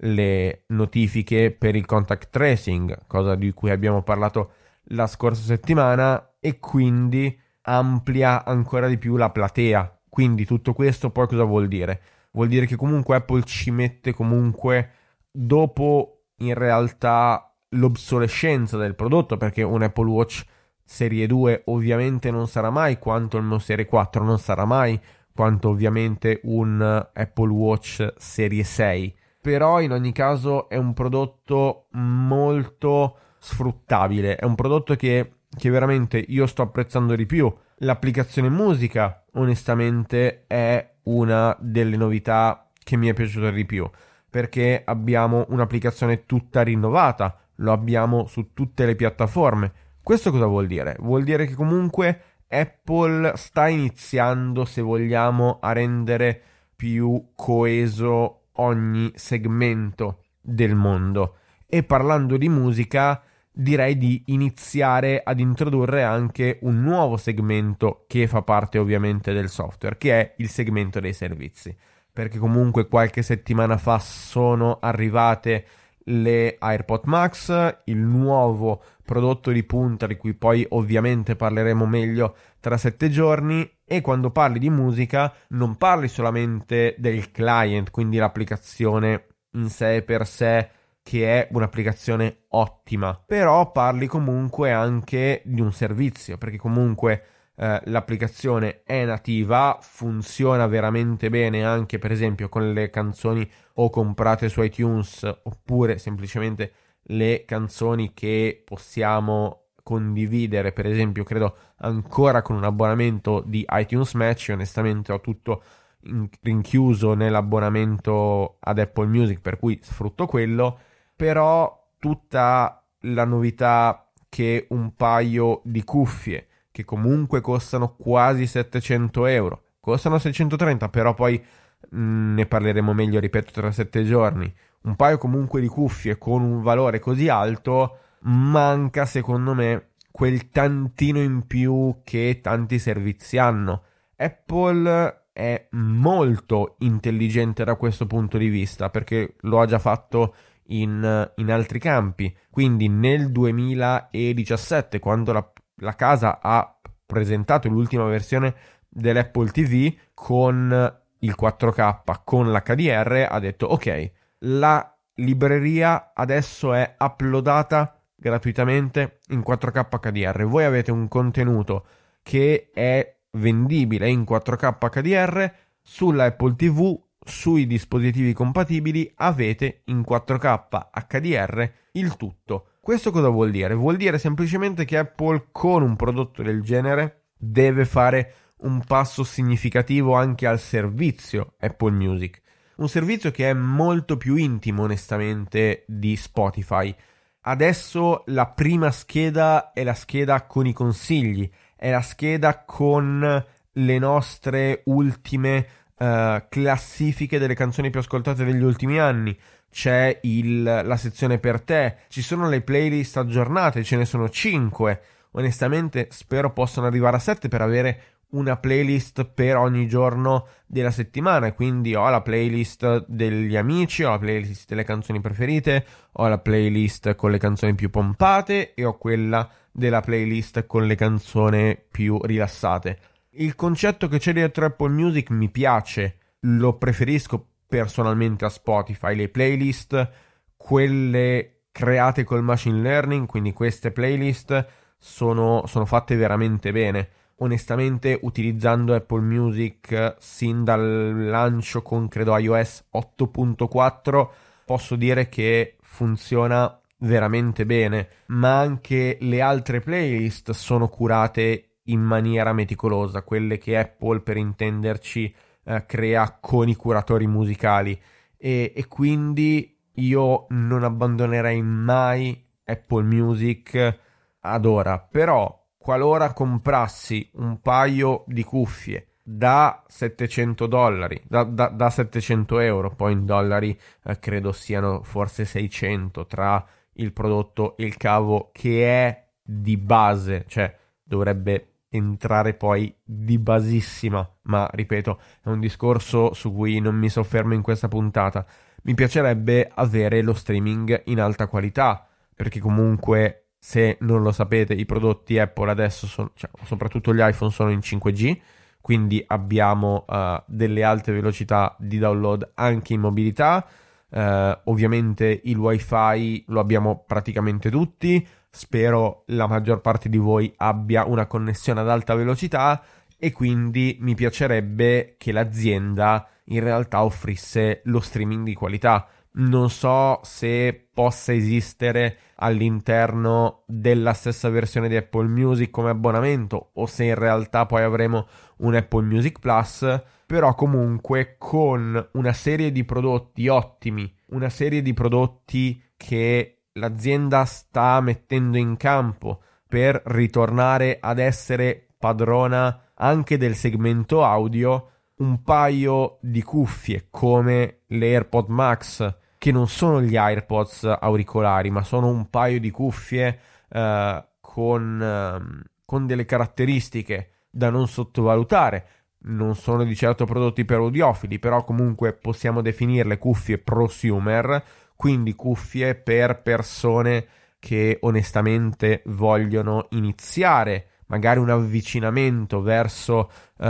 le 0.07 0.63
notifiche 0.67 1.51
per 1.51 1.75
il 1.75 1.87
contact 1.87 2.29
tracing, 2.29 3.07
cosa 3.07 3.33
di 3.33 3.51
cui 3.53 3.71
abbiamo 3.71 4.03
parlato 4.03 4.51
la 4.91 5.07
scorsa 5.07 5.41
settimana 5.41 6.35
e 6.39 6.59
quindi 6.59 7.37
amplia 7.63 8.45
ancora 8.45 8.87
di 8.87 8.99
più 8.99 9.17
la 9.17 9.31
platea. 9.31 9.99
Quindi 10.07 10.45
tutto 10.45 10.73
questo 10.73 11.09
poi 11.09 11.27
cosa 11.27 11.43
vuol 11.43 11.67
dire? 11.67 12.01
Vuol 12.31 12.49
dire 12.49 12.67
che 12.67 12.75
comunque 12.75 13.15
Apple 13.15 13.41
ci 13.43 13.71
mette 13.71 14.13
comunque 14.13 14.91
dopo 15.39 16.23
in 16.37 16.53
realtà 16.55 17.55
l'obsolescenza 17.69 18.77
del 18.77 18.95
prodotto 18.95 19.37
perché 19.37 19.61
un 19.61 19.83
Apple 19.83 20.09
Watch 20.09 20.43
serie 20.83 21.27
2 21.27 21.63
ovviamente 21.65 22.31
non 22.31 22.47
sarà 22.47 22.69
mai 22.69 22.97
quanto 22.97 23.37
il 23.37 23.43
mio 23.43 23.59
serie 23.59 23.85
4 23.85 24.23
non 24.23 24.39
sarà 24.39 24.65
mai 24.65 24.99
quanto 25.33 25.69
ovviamente 25.69 26.39
un 26.45 26.81
Apple 26.81 27.51
Watch 27.51 28.13
serie 28.17 28.63
6 28.63 29.15
però 29.39 29.79
in 29.79 29.91
ogni 29.91 30.11
caso 30.11 30.67
è 30.69 30.75
un 30.75 30.93
prodotto 30.93 31.87
molto 31.91 33.17
sfruttabile. 33.39 34.35
È 34.35 34.43
un 34.43 34.55
prodotto 34.55 34.95
che, 34.95 35.35
che 35.57 35.69
veramente 35.69 36.17
io 36.17 36.45
sto 36.47 36.63
apprezzando 36.63 37.15
di 37.15 37.25
più. 37.25 37.53
L'applicazione 37.77 38.49
musica 38.49 39.23
onestamente 39.35 40.45
è 40.47 40.95
una 41.03 41.55
delle 41.61 41.95
novità 41.95 42.69
che 42.83 42.97
mi 42.97 43.07
è 43.07 43.13
piaciuta 43.13 43.51
di 43.51 43.65
più 43.65 43.89
perché 44.29 44.81
abbiamo 44.85 45.45
un'applicazione 45.49 46.25
tutta 46.25 46.61
rinnovata 46.61 47.39
lo 47.57 47.71
abbiamo 47.71 48.27
su 48.27 48.53
tutte 48.53 48.85
le 48.85 48.95
piattaforme. 48.95 49.71
Questo 50.01 50.31
cosa 50.31 50.45
vuol 50.45 50.67
dire? 50.67 50.95
Vuol 50.99 51.23
dire 51.23 51.45
che 51.45 51.53
comunque 51.53 52.21
Apple 52.47 53.33
sta 53.35 53.67
iniziando, 53.67 54.65
se 54.65 54.81
vogliamo, 54.81 55.59
a 55.61 55.71
rendere 55.73 56.41
più 56.75 57.31
coeso 57.35 58.47
ogni 58.53 59.11
segmento 59.15 60.23
del 60.41 60.75
mondo. 60.75 61.37
E 61.65 61.83
parlando 61.83 62.37
di 62.37 62.47
musica, 62.47 63.21
direi 63.51 63.97
di 63.97 64.23
iniziare 64.27 65.21
ad 65.23 65.39
introdurre 65.39 66.03
anche 66.03 66.59
un 66.61 66.81
nuovo 66.81 67.17
segmento 67.17 68.05
che 68.07 68.27
fa 68.27 68.43
parte 68.43 68.77
ovviamente 68.77 69.33
del 69.33 69.49
software, 69.49 69.97
che 69.97 70.19
è 70.19 70.33
il 70.37 70.47
segmento 70.47 70.99
dei 70.99 71.13
servizi. 71.13 71.75
Perché 72.17 72.39
comunque 72.39 72.87
qualche 72.87 73.21
settimana 73.21 73.77
fa 73.77 73.99
sono 73.99 74.79
arrivate 74.81 75.65
le 76.05 76.55
AirPod 76.57 77.01
Max, 77.03 77.81
il 77.83 77.99
nuovo 77.99 78.81
prodotto 79.05 79.51
di 79.51 79.63
punta 79.63 80.07
di 80.07 80.17
cui 80.17 80.33
poi 80.33 80.65
ovviamente 80.69 81.35
parleremo 81.35 81.85
meglio 81.85 82.35
tra 82.59 82.75
sette 82.75 83.11
giorni 83.11 83.69
e 83.85 84.01
quando 84.01 84.31
parli 84.31 84.57
di 84.57 84.71
musica 84.71 85.31
non 85.49 85.75
parli 85.75 86.07
solamente 86.07 86.95
del 86.97 87.29
client, 87.29 87.91
quindi 87.91 88.17
l'applicazione 88.17 89.27
in 89.51 89.69
sé 89.69 90.01
per 90.01 90.25
sé 90.25 90.69
che 91.03 91.41
è 91.41 91.47
un'applicazione 91.51 92.45
ottima, 92.47 93.21
però 93.23 93.71
parli 93.71 94.07
comunque 94.07 94.71
anche 94.71 95.43
di 95.45 95.61
un 95.61 95.71
servizio, 95.71 96.39
perché 96.39 96.57
comunque 96.57 97.21
eh, 97.59 97.81
l'applicazione 97.85 98.83
è 98.83 99.03
nativa, 99.03 99.79
funziona 99.81 100.67
veramente 100.67 101.29
bene 101.29 101.65
anche 101.65 101.97
per 101.97 102.11
esempio 102.11 102.49
con 102.49 102.71
le 102.71 102.91
canzoni 102.91 103.49
o 103.75 103.89
comprate 103.89 104.47
su 104.47 104.61
iTunes 104.61 105.23
oppure 105.43 105.97
semplicemente 105.97 106.71
le 107.09 107.45
canzoni 107.45 108.13
che 108.13 108.61
possiamo 108.63 109.69
condividere. 109.81 110.71
Per 110.71 110.85
esempio 110.85 111.23
credo 111.23 111.55
ancora 111.77 112.41
con 112.43 112.55
un 112.57 112.63
abbonamento 112.63 113.41
di 113.45 113.65
iTunes 113.69 114.13
Match 114.13 114.49
onestamente 114.51 115.11
ho 115.11 115.21
tutto 115.21 115.63
in- 116.03 116.29
rinchiuso 116.41 117.15
nell'abbonamento 117.15 118.57
ad 118.59 118.77
Apple 118.79 119.07
Music 119.07 119.41
per 119.41 119.57
cui 119.57 119.79
sfrutto 119.81 120.27
quello 120.27 120.79
però 121.15 121.89
tutta 121.97 122.83
la 123.01 123.25
novità 123.25 124.11
che 124.29 124.67
un 124.69 124.93
paio 124.95 125.61
di 125.63 125.83
cuffie 125.83 126.47
che 126.77 126.85
comunque 126.85 127.41
costano 127.41 127.95
quasi 127.95 128.45
700 128.45 129.25
euro. 129.25 129.63
Costano 129.79 130.19
630, 130.19 130.89
però 130.89 131.15
poi 131.15 131.43
mh, 131.89 131.99
mm, 131.99 132.33
ne 132.35 132.45
parleremo 132.45 132.93
meglio, 132.93 133.19
ripeto, 133.19 133.51
tra 133.51 133.71
7 133.71 134.03
giorni. 134.03 134.53
Un 134.83 134.95
paio 134.95 135.17
comunque 135.17 135.59
di 135.59 135.67
cuffie 135.67 136.19
con 136.19 136.43
un 136.43 136.61
valore 136.61 136.99
così 136.99 137.29
alto 137.29 137.97
manca 138.21 139.05
secondo 139.05 139.53
me 139.53 139.89
quel 140.11 140.49
tantino 140.49 141.19
in 141.19 141.47
più 141.47 142.01
che 142.03 142.41
tanti 142.43 142.77
servizi 142.77 143.39
hanno. 143.39 143.81
Apple 144.15 145.25
è 145.33 145.67
molto 145.71 146.75
intelligente 146.79 147.63
da 147.63 147.75
questo 147.75 148.05
punto 148.05 148.37
di 148.37 148.49
vista 148.49 148.89
perché 148.89 149.35
lo 149.41 149.59
ha 149.61 149.65
già 149.65 149.79
fatto 149.79 150.35
in, 150.67 151.31
in 151.37 151.51
altri 151.51 151.79
campi. 151.79 152.35
Quindi 152.51 152.87
nel 152.87 153.31
2017, 153.31 154.99
quando 154.99 155.33
la 155.33 155.51
la 155.77 155.95
casa 155.95 156.39
ha 156.41 156.77
presentato 157.05 157.69
l'ultima 157.69 158.05
versione 158.05 158.55
dell'Apple 158.89 159.51
TV 159.51 159.95
con 160.13 160.99
il 161.19 161.35
4K, 161.39 162.21
con 162.23 162.51
l'HDR, 162.51 163.27
ha 163.29 163.39
detto 163.39 163.65
ok, 163.67 164.11
la 164.39 164.97
libreria 165.15 166.11
adesso 166.13 166.73
è 166.73 166.95
uploadata 166.99 167.99
gratuitamente 168.15 169.19
in 169.29 169.43
4K 169.47 169.99
HDR. 169.99 170.45
Voi 170.45 170.63
avete 170.63 170.91
un 170.91 171.07
contenuto 171.07 171.85
che 172.23 172.69
è 172.73 173.15
vendibile 173.31 174.09
in 174.09 174.23
4K 174.23 174.77
HDR 174.89 175.53
sulla 175.81 176.25
Apple 176.25 176.55
TV, 176.55 176.99
sui 177.23 177.67
dispositivi 177.67 178.33
compatibili 178.33 179.11
avete 179.15 179.81
in 179.85 180.01
4K 180.01 180.87
HDR 181.07 181.71
il 181.93 182.15
tutto. 182.15 182.71
Questo 182.87 183.11
cosa 183.11 183.27
vuol 183.27 183.51
dire? 183.51 183.73
Vuol 183.73 183.97
dire 183.97 184.17
semplicemente 184.17 184.85
che 184.85 184.97
Apple 184.97 185.47
con 185.51 185.83
un 185.83 185.97
prodotto 185.97 186.41
del 186.41 186.61
genere 186.61 187.25
deve 187.37 187.83
fare 187.83 188.33
un 188.59 188.81
passo 188.81 189.25
significativo 189.25 190.15
anche 190.15 190.47
al 190.47 190.57
servizio 190.57 191.55
Apple 191.59 191.91
Music. 191.91 192.41
Un 192.77 192.87
servizio 192.87 193.29
che 193.29 193.49
è 193.49 193.53
molto 193.53 194.15
più 194.15 194.37
intimo 194.37 194.83
onestamente 194.83 195.83
di 195.85 196.15
Spotify. 196.15 196.95
Adesso 197.41 198.23
la 198.27 198.47
prima 198.47 198.89
scheda 198.89 199.73
è 199.73 199.83
la 199.83 199.93
scheda 199.93 200.45
con 200.45 200.65
i 200.65 200.71
consigli, 200.71 201.51
è 201.75 201.91
la 201.91 202.01
scheda 202.01 202.63
con 202.63 203.45
le 203.69 203.99
nostre 203.99 204.83
ultime 204.85 205.67
uh, 205.97 206.43
classifiche 206.49 207.39
delle 207.39 207.55
canzoni 207.55 207.89
più 207.89 207.99
ascoltate 207.99 208.43
degli 208.43 208.63
ultimi 208.63 208.99
anni 208.99 209.37
c'è 209.69 210.19
il, 210.23 210.63
la 210.63 210.97
sezione 210.97 211.39
per 211.39 211.61
te, 211.61 211.97
ci 212.07 212.21
sono 212.21 212.49
le 212.49 212.61
playlist 212.61 213.17
aggiornate, 213.17 213.83
ce 213.83 213.97
ne 213.97 214.05
sono 214.05 214.29
5. 214.29 215.01
Onestamente 215.31 216.07
spero 216.11 216.51
possano 216.51 216.87
arrivare 216.87 217.17
a 217.17 217.19
7 217.19 217.47
per 217.47 217.61
avere 217.61 218.01
una 218.29 218.57
playlist 218.57 219.25
per 219.25 219.55
ogni 219.55 219.87
giorno 219.87 220.47
della 220.65 220.91
settimana. 220.91 221.53
Quindi 221.53 221.95
ho 221.95 222.09
la 222.09 222.21
playlist 222.21 223.05
degli 223.07 223.55
amici, 223.55 224.03
ho 224.03 224.09
la 224.09 224.17
playlist 224.17 224.67
delle 224.67 224.83
canzoni 224.83 225.21
preferite, 225.21 225.85
ho 226.13 226.27
la 226.27 226.39
playlist 226.39 227.15
con 227.15 227.31
le 227.31 227.37
canzoni 227.37 227.75
più 227.75 227.89
pompate 227.89 228.73
e 228.73 228.83
ho 228.83 228.97
quella 228.97 229.47
della 229.71 230.01
playlist 230.01 230.65
con 230.65 230.87
le 230.87 230.95
canzoni 230.95 231.77
più 231.89 232.19
rilassate. 232.23 232.99
Il 233.39 233.53
concetto 233.53 234.07
che 234.07 234.17
c'è 234.17 234.33
dietro 234.33 234.65
Apple 234.65 234.89
Music 234.89 235.29
mi 235.29 235.49
piace, 235.49 236.17
lo 236.41 236.77
preferisco 236.77 237.49
personalmente 237.67 238.45
a 238.45 238.49
Spotify. 238.49 239.13
Le 239.13 239.29
playlist, 239.29 240.09
quelle 240.55 241.65
create 241.71 242.23
col 242.23 242.41
machine 242.41 242.81
learning, 242.81 243.27
quindi 243.27 243.53
queste 243.53 243.91
playlist 243.91 244.67
sono, 244.97 245.67
sono 245.67 245.85
fatte 245.85 246.15
veramente 246.15 246.71
bene. 246.71 247.09
Onestamente, 247.37 248.17
utilizzando 248.23 248.95
Apple 248.95 249.21
Music 249.21 250.15
sin 250.17 250.63
dal 250.63 251.27
lancio 251.27 251.83
con 251.83 252.07
credo 252.07 252.35
iOS 252.35 252.85
8.4, 252.91 254.29
posso 254.65 254.95
dire 254.95 255.29
che 255.29 255.75
funziona 255.81 256.81
veramente 257.01 257.67
bene, 257.67 258.09
ma 258.27 258.57
anche 258.57 259.19
le 259.21 259.41
altre 259.41 259.79
playlist 259.79 260.49
sono 260.53 260.87
curate 260.87 261.76
in 261.87 262.01
maniera 262.01 262.53
meticolosa, 262.53 263.23
quelle 263.23 263.57
che 263.57 263.77
Apple 263.77 264.21
per 264.21 264.37
intenderci 264.37 265.33
eh, 265.63 265.85
crea 265.85 266.37
con 266.39 266.69
i 266.69 266.75
curatori 266.75 267.27
musicali. 267.27 267.99
E, 268.37 268.73
e 268.75 268.87
quindi 268.87 269.77
io 269.93 270.45
non 270.49 270.83
abbandonerei 270.83 271.61
mai 271.61 272.45
Apple 272.63 273.03
Music 273.03 273.99
ad 274.39 274.65
ora, 274.65 274.99
però 274.99 275.65
qualora 275.77 276.33
comprassi 276.33 277.29
un 277.35 277.59
paio 277.61 278.23
di 278.27 278.43
cuffie 278.43 279.07
da 279.23 279.83
700 279.87 280.67
dollari, 280.67 281.21
da, 281.27 281.43
da, 281.43 281.67
da 281.67 281.89
700 281.89 282.59
euro, 282.59 282.95
poi 282.95 283.11
in 283.11 283.25
dollari 283.25 283.77
eh, 284.03 284.19
credo 284.19 284.53
siano 284.53 285.01
forse 285.03 285.43
600 285.43 286.25
tra 286.27 286.65
il 286.93 287.11
prodotto 287.11 287.75
e 287.75 287.83
il 287.83 287.97
cavo 287.97 288.51
che 288.53 288.85
è 288.85 289.27
di 289.41 289.75
base, 289.77 290.45
cioè 290.47 290.73
dovrebbe 291.03 291.76
entrare 291.89 292.53
poi 292.53 292.93
di 293.03 293.37
basissima, 293.37 294.27
ma 294.43 294.69
ripeto, 294.71 295.19
è 295.43 295.49
un 295.49 295.59
discorso 295.59 296.33
su 296.33 296.53
cui 296.53 296.79
non 296.79 296.95
mi 296.95 297.09
soffermo 297.09 297.53
in 297.53 297.61
questa 297.61 297.87
puntata. 297.87 298.45
Mi 298.83 298.93
piacerebbe 298.93 299.69
avere 299.73 300.21
lo 300.21 300.33
streaming 300.33 301.03
in 301.05 301.19
alta 301.19 301.47
qualità, 301.47 302.07
perché 302.35 302.59
comunque 302.59 303.47
se 303.59 303.97
non 304.01 304.21
lo 304.21 304.31
sapete 304.31 304.73
i 304.73 304.85
prodotti 304.85 305.39
Apple 305.39 305.71
adesso 305.71 306.07
sono, 306.07 306.31
cioè, 306.35 306.49
soprattutto 306.63 307.13
gli 307.13 307.19
iPhone 307.21 307.51
sono 307.51 307.71
in 307.71 307.79
5G, 307.79 308.39
quindi 308.79 309.21
abbiamo 309.27 310.05
uh, 310.07 310.41
delle 310.45 310.83
alte 310.83 311.11
velocità 311.11 311.75
di 311.77 311.97
download 311.97 312.51
anche 312.55 312.93
in 312.93 313.01
mobilità. 313.01 313.67
Uh, 314.09 314.57
ovviamente 314.65 315.41
il 315.43 315.57
wifi 315.57 316.45
lo 316.47 316.61
abbiamo 316.61 317.03
praticamente 317.05 317.69
tutti, 317.69 318.25
spero 318.57 319.23
la 319.27 319.45
maggior 319.45 319.81
parte 319.81 320.09
di 320.09 320.17
voi 320.17 320.51
abbia 320.57 321.05
una 321.05 321.27
connessione 321.27 321.79
ad 321.81 321.89
alta 321.89 322.15
velocità 322.15 322.83
e 323.15 323.31
quindi 323.31 323.97
mi 324.01 324.15
piacerebbe 324.15 325.15
che 325.19 325.31
l'azienda 325.31 326.27
in 326.45 326.61
realtà 326.61 327.03
offrisse 327.03 327.81
lo 327.85 327.99
streaming 327.99 328.43
di 328.43 328.55
qualità. 328.55 329.07
Non 329.33 329.69
so 329.69 330.19
se 330.23 330.87
possa 330.91 331.33
esistere 331.33 332.17
all'interno 332.37 333.63
della 333.67 334.13
stessa 334.13 334.49
versione 334.49 334.89
di 334.89 334.95
Apple 334.95 335.27
Music 335.27 335.69
come 335.69 335.91
abbonamento 335.91 336.71
o 336.73 336.87
se 336.87 337.03
in 337.03 337.15
realtà 337.15 337.67
poi 337.67 337.83
avremo 337.83 338.27
un 338.57 338.73
Apple 338.73 339.03
Music 339.03 339.37
Plus, 339.37 339.85
però 340.25 340.55
comunque 340.55 341.35
con 341.37 342.09
una 342.13 342.33
serie 342.33 342.71
di 342.71 342.83
prodotti 342.83 343.47
ottimi, 343.47 344.11
una 344.29 344.49
serie 344.49 344.81
di 344.81 344.93
prodotti 344.93 345.79
che 345.95 346.56
l'azienda 346.77 347.45
sta 347.45 347.99
mettendo 348.01 348.57
in 348.57 348.77
campo 348.77 349.41
per 349.67 350.01
ritornare 350.05 350.97
ad 351.01 351.19
essere 351.19 351.87
padrona 351.97 352.91
anche 352.95 353.37
del 353.37 353.55
segmento 353.55 354.23
audio, 354.23 354.91
un 355.17 355.41
paio 355.41 356.19
di 356.21 356.41
cuffie 356.41 357.07
come 357.09 357.79
le 357.87 358.07
AirPod 358.07 358.47
Max, 358.49 359.15
che 359.37 359.51
non 359.51 359.67
sono 359.67 360.01
gli 360.01 360.15
AirPods 360.15 360.97
auricolari, 360.99 361.69
ma 361.69 361.83
sono 361.83 362.07
un 362.07 362.29
paio 362.29 362.59
di 362.59 362.71
cuffie 362.71 363.39
eh, 363.69 364.25
con, 364.39 365.01
eh, 365.01 365.69
con 365.85 366.05
delle 366.05 366.25
caratteristiche 366.25 367.31
da 367.49 367.69
non 367.69 367.87
sottovalutare. 367.87 368.87
Non 369.19 369.55
sono 369.55 369.83
di 369.83 369.95
certo 369.95 370.25
prodotti 370.25 370.63
per 370.63 370.77
audiofili, 370.77 371.39
però 371.39 371.63
comunque 371.63 372.13
possiamo 372.13 372.61
definirle 372.61 373.17
cuffie 373.17 373.57
prosumer, 373.57 374.63
quindi 374.97 375.33
cuffie 375.33 375.95
per 375.95 376.41
persone 376.41 377.25
che 377.59 377.97
onestamente 378.01 379.01
vogliono 379.05 379.87
iniziare 379.91 380.87
magari 381.07 381.39
un 381.39 381.49
avvicinamento 381.49 382.61
verso 382.61 383.31
uh, 383.57 383.65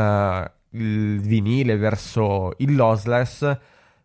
il 0.72 1.20
vinile, 1.22 1.78
verso 1.78 2.54
il 2.58 2.76
lossless, 2.76 3.58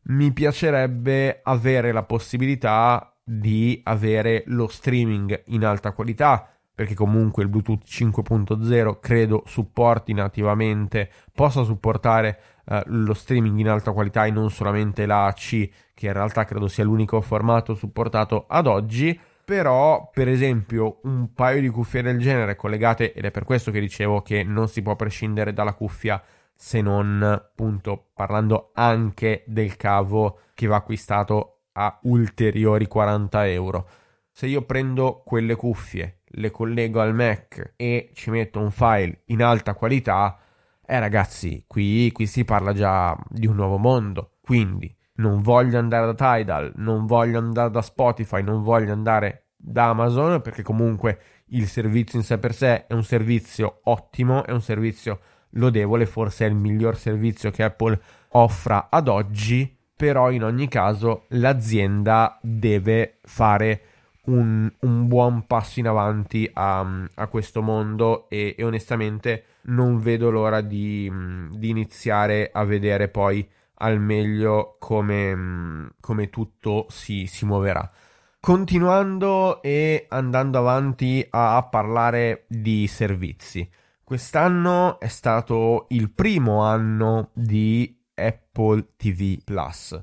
mi 0.05 0.33
piacerebbe 0.33 1.41
avere 1.43 1.93
la 1.93 2.03
possibilità 2.03 3.15
di 3.25 3.81
avere 3.85 4.43
lo 4.47 4.69
streaming 4.69 5.45
in 5.47 5.65
alta 5.65 5.93
qualità 5.93 6.53
perché 6.75 6.95
comunque 6.95 7.43
il 7.43 7.49
Bluetooth 7.49 7.85
5.0 7.85 8.99
credo 8.99 9.43
supporti 9.47 10.15
nativamente, 10.15 11.11
possa 11.33 11.63
supportare 11.63 12.41
uh, 12.67 12.81
lo 12.87 13.15
streaming 13.15 13.59
in 13.59 13.69
alta 13.69 13.93
qualità 13.93 14.25
e 14.25 14.31
non 14.31 14.51
solamente 14.51 15.07
l'AC, 15.07 15.69
che 15.95 16.07
in 16.07 16.13
realtà 16.13 16.45
credo 16.45 16.69
sia 16.69 16.85
l'unico 16.85 17.21
formato 17.21 17.75
supportato 17.75 18.47
ad 18.49 18.67
oggi. 18.67 19.19
Però, 19.45 20.11
per 20.13 20.29
esempio, 20.29 21.01
un 21.03 21.33
paio 21.33 21.61
di 21.61 21.69
cuffie 21.69 22.03
del 22.03 22.19
genere 22.19 22.55
collegate, 22.55 23.13
ed 23.13 23.25
è 23.25 23.31
per 23.31 23.45
questo 23.45 23.71
che 23.71 23.81
dicevo 23.81 24.23
che 24.23 24.45
non 24.45 24.69
si 24.69 24.83
può 24.83 24.95
prescindere 24.95 25.53
dalla 25.53 25.75
cuffia 25.75 26.23
se 26.55 26.81
non 26.81 27.23
appunto 27.23 28.11
parlando 28.15 28.71
anche 28.75 29.43
del 29.47 29.77
cavo 29.77 30.39
che 30.55 30.69
va 30.69 30.77
acquistato 30.77 31.63
a 31.73 31.99
ulteriori 32.03 32.87
40 32.87 33.49
euro. 33.49 33.89
Se 34.31 34.47
io 34.47 34.63
prendo 34.63 35.23
quelle 35.25 35.57
cuffie, 35.57 36.21
le 36.25 36.51
collego 36.51 37.01
al 37.01 37.15
Mac 37.15 37.75
e 37.77 38.11
ci 38.15 38.31
metto 38.31 38.61
un 38.61 38.71
file 38.71 39.23
in 39.27 39.43
alta 39.43 39.75
qualità, 39.75 40.39
eh 40.85 40.99
ragazzi, 40.99 41.65
qui, 41.67 42.11
qui 42.13 42.27
si 42.27 42.45
parla 42.45 42.73
già 42.73 43.17
di 43.29 43.47
un 43.47 43.57
nuovo 43.57 43.79
mondo. 43.79 44.39
Quindi 44.41 44.95
non 45.15 45.41
voglio 45.41 45.79
andare 45.79 46.13
da 46.13 46.15
Tidal, 46.15 46.73
non 46.77 47.07
voglio 47.07 47.39
andare 47.39 47.71
da 47.71 47.83
Spotify, 47.83 48.43
non 48.43 48.63
voglio 48.63 48.93
andare 48.93 49.51
da 49.57 49.91
Amazon 49.91 50.41
perché 50.41 50.63
comunque 50.63 51.21
il 51.47 51.69
servizio 51.69 52.19
in 52.19 52.25
sé 52.25 52.39
per 52.39 52.55
sé 52.55 52.87
è 52.87 52.95
un 52.95 53.05
servizio 53.05 53.81
ottimo, 53.85 54.45
è 54.45 54.51
un 54.51 54.63
servizio 54.63 55.21
lodevole, 55.51 56.07
forse 56.07 56.47
è 56.47 56.49
il 56.49 56.55
miglior 56.57 56.97
servizio 56.97 57.51
che 57.51 57.63
Apple 57.63 58.01
offra 58.31 58.89
ad 58.91 59.09
oggi, 59.09 59.79
però 59.95 60.31
in 60.31 60.43
ogni 60.43 60.69
caso 60.69 61.27
l'azienda 61.31 62.39
deve 62.43 63.19
fare 63.23 63.83
un, 64.25 64.71
un 64.81 65.09
buon 65.09 65.47
passo 65.47 65.81
in 65.81 65.89
avanti 65.89 66.49
a, 66.53 66.87
a 67.15 67.27
questo 67.27 67.63
mondo 67.63 68.29
e, 68.29 68.55
e, 68.57 68.65
onestamente 68.65 69.45
non 69.63 70.01
vedo 70.01 70.31
l'ora 70.31 70.61
di, 70.61 71.11
di, 71.51 71.69
iniziare 71.69 72.51
a 72.53 72.65
vedere 72.65 73.09
poi 73.09 73.49
al 73.77 73.99
meglio 74.01 74.77
come, 74.79 75.95
come 76.01 76.31
tutto 76.31 76.87
si, 76.89 77.27
si 77.27 77.45
muoverà. 77.45 77.91
Continuando 78.39 79.63
e 79.63 80.07
andando 80.09 80.59
avanti 80.59 81.25
a 81.31 81.67
parlare 81.69 82.45
di 82.49 82.87
servizi. 82.87 83.69
Quest'anno 84.05 85.01
è 85.01 85.09
stato 85.09 85.87
il 85.91 86.11
primo 86.11 86.63
anno 86.63 87.31
di 87.33 88.01
Apple 88.15 88.95
TV 88.97 89.43
Plus, 89.43 90.01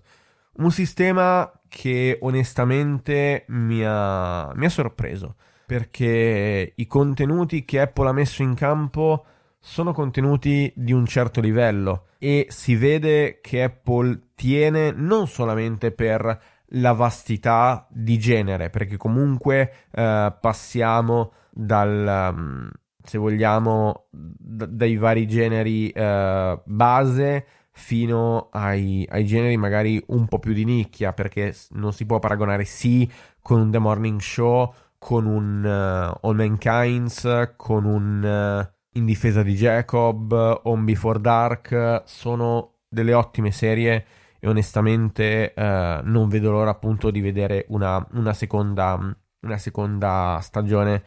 un 0.53 0.71
sistema 0.71 1.49
che 1.69 2.17
onestamente 2.21 3.45
mi 3.47 3.81
ha, 3.85 4.51
mi 4.55 4.65
ha 4.65 4.69
sorpreso 4.69 5.35
perché 5.69 6.73
i 6.75 6.87
contenuti 6.87 7.63
che 7.63 7.81
Apple 7.81 8.09
ha 8.09 8.11
messo 8.11 8.41
in 8.41 8.55
campo 8.55 9.23
sono 9.59 9.93
contenuti 9.93 10.73
di 10.75 10.91
un 10.93 11.05
certo 11.05 11.41
livello 11.41 12.07
e 12.17 12.47
si 12.49 12.75
vede 12.75 13.39
che 13.39 13.61
Apple 13.61 14.29
tiene 14.33 14.91
non 14.91 15.27
solamente 15.27 15.91
per 15.91 16.41
la 16.73 16.93
vastità 16.93 17.85
di 17.91 18.17
genere, 18.17 18.71
perché 18.71 18.97
comunque 18.97 19.73
eh, 19.91 20.33
passiamo 20.41 21.33
dal, 21.51 22.33
um, 22.33 22.69
se 23.03 23.19
vogliamo, 23.19 24.07
d- 24.09 24.65
dai 24.65 24.97
vari 24.97 25.27
generi 25.27 25.89
eh, 25.89 26.61
base 26.65 27.45
fino 27.79 28.49
ai, 28.51 29.07
ai, 29.09 29.25
generi 29.25 29.55
magari 29.55 30.03
un 30.07 30.27
po' 30.27 30.37
più 30.37 30.51
di 30.53 30.65
nicchia, 30.65 31.13
perché 31.13 31.55
non 31.71 31.93
si 31.93 32.05
può 32.05 32.19
paragonare 32.19 32.65
sì 32.65 33.09
con 33.41 33.61
un 33.61 33.71
The 33.71 33.79
Morning 33.79 34.19
Show, 34.19 34.73
con 34.99 35.25
un 35.25 35.63
uh, 35.63 36.27
All 36.27 36.35
Mankind's, 36.35 37.53
con 37.55 37.85
un 37.85 38.21
uh, 38.21 38.97
In 38.97 39.05
difesa 39.05 39.43
di 39.43 39.55
Jacob, 39.55 40.61
On 40.63 40.83
Before 40.83 41.21
Dark, 41.21 42.03
sono 42.05 42.79
delle 42.87 43.13
ottime 43.13 43.51
serie 43.51 44.05
e 44.39 44.47
onestamente 44.47 45.53
uh, 45.55 45.61
non 46.03 46.27
vedo 46.27 46.51
l'ora 46.51 46.71
appunto 46.71 47.11
di 47.11 47.21
vedere 47.21 47.65
una, 47.69 48.05
una, 48.11 48.33
seconda, 48.33 48.99
una 49.39 49.57
seconda 49.57 50.37
stagione, 50.41 51.03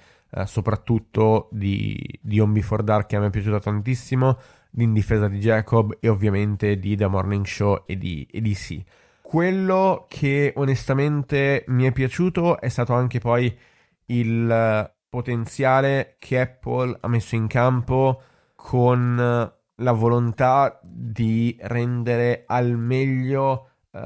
soprattutto 0.47 1.51
di, 1.53 1.95
di 2.23 2.41
On 2.41 2.51
Before 2.51 2.83
Dark 2.83 3.07
che 3.09 3.17
a 3.17 3.21
me 3.21 3.27
è 3.27 3.31
piaciuta 3.31 3.61
tantissimo 3.61 4.39
in 4.77 4.93
difesa 4.93 5.29
di 5.29 5.39
Jacob 5.39 5.97
e 6.01 6.09
ovviamente 6.09 6.79
di 6.79 6.97
The 6.97 7.07
Morning 7.07 7.45
Show 7.45 7.85
e 7.87 7.97
di, 7.97 8.27
e 8.31 8.41
di 8.41 8.55
Sì. 8.55 8.85
Quello 9.21 10.07
che 10.09 10.53
onestamente 10.57 11.65
mi 11.69 11.85
è 11.85 11.93
piaciuto 11.93 12.61
è 12.61 12.69
stato 12.69 12.93
anche 12.93 13.19
poi 13.19 13.57
il 14.07 14.93
potenziale 15.09 16.17
che 16.19 16.41
Apple 16.41 16.97
ha 17.01 17.09
messo 17.09 17.35
in 17.35 17.47
campo 17.47 18.23
con 18.55 19.17
la 19.75 19.93
volontà 19.93 20.79
di 20.83 21.57
rendere 21.61 22.45
al 22.47 22.77
meglio 22.77 23.69
uh, 23.91 24.01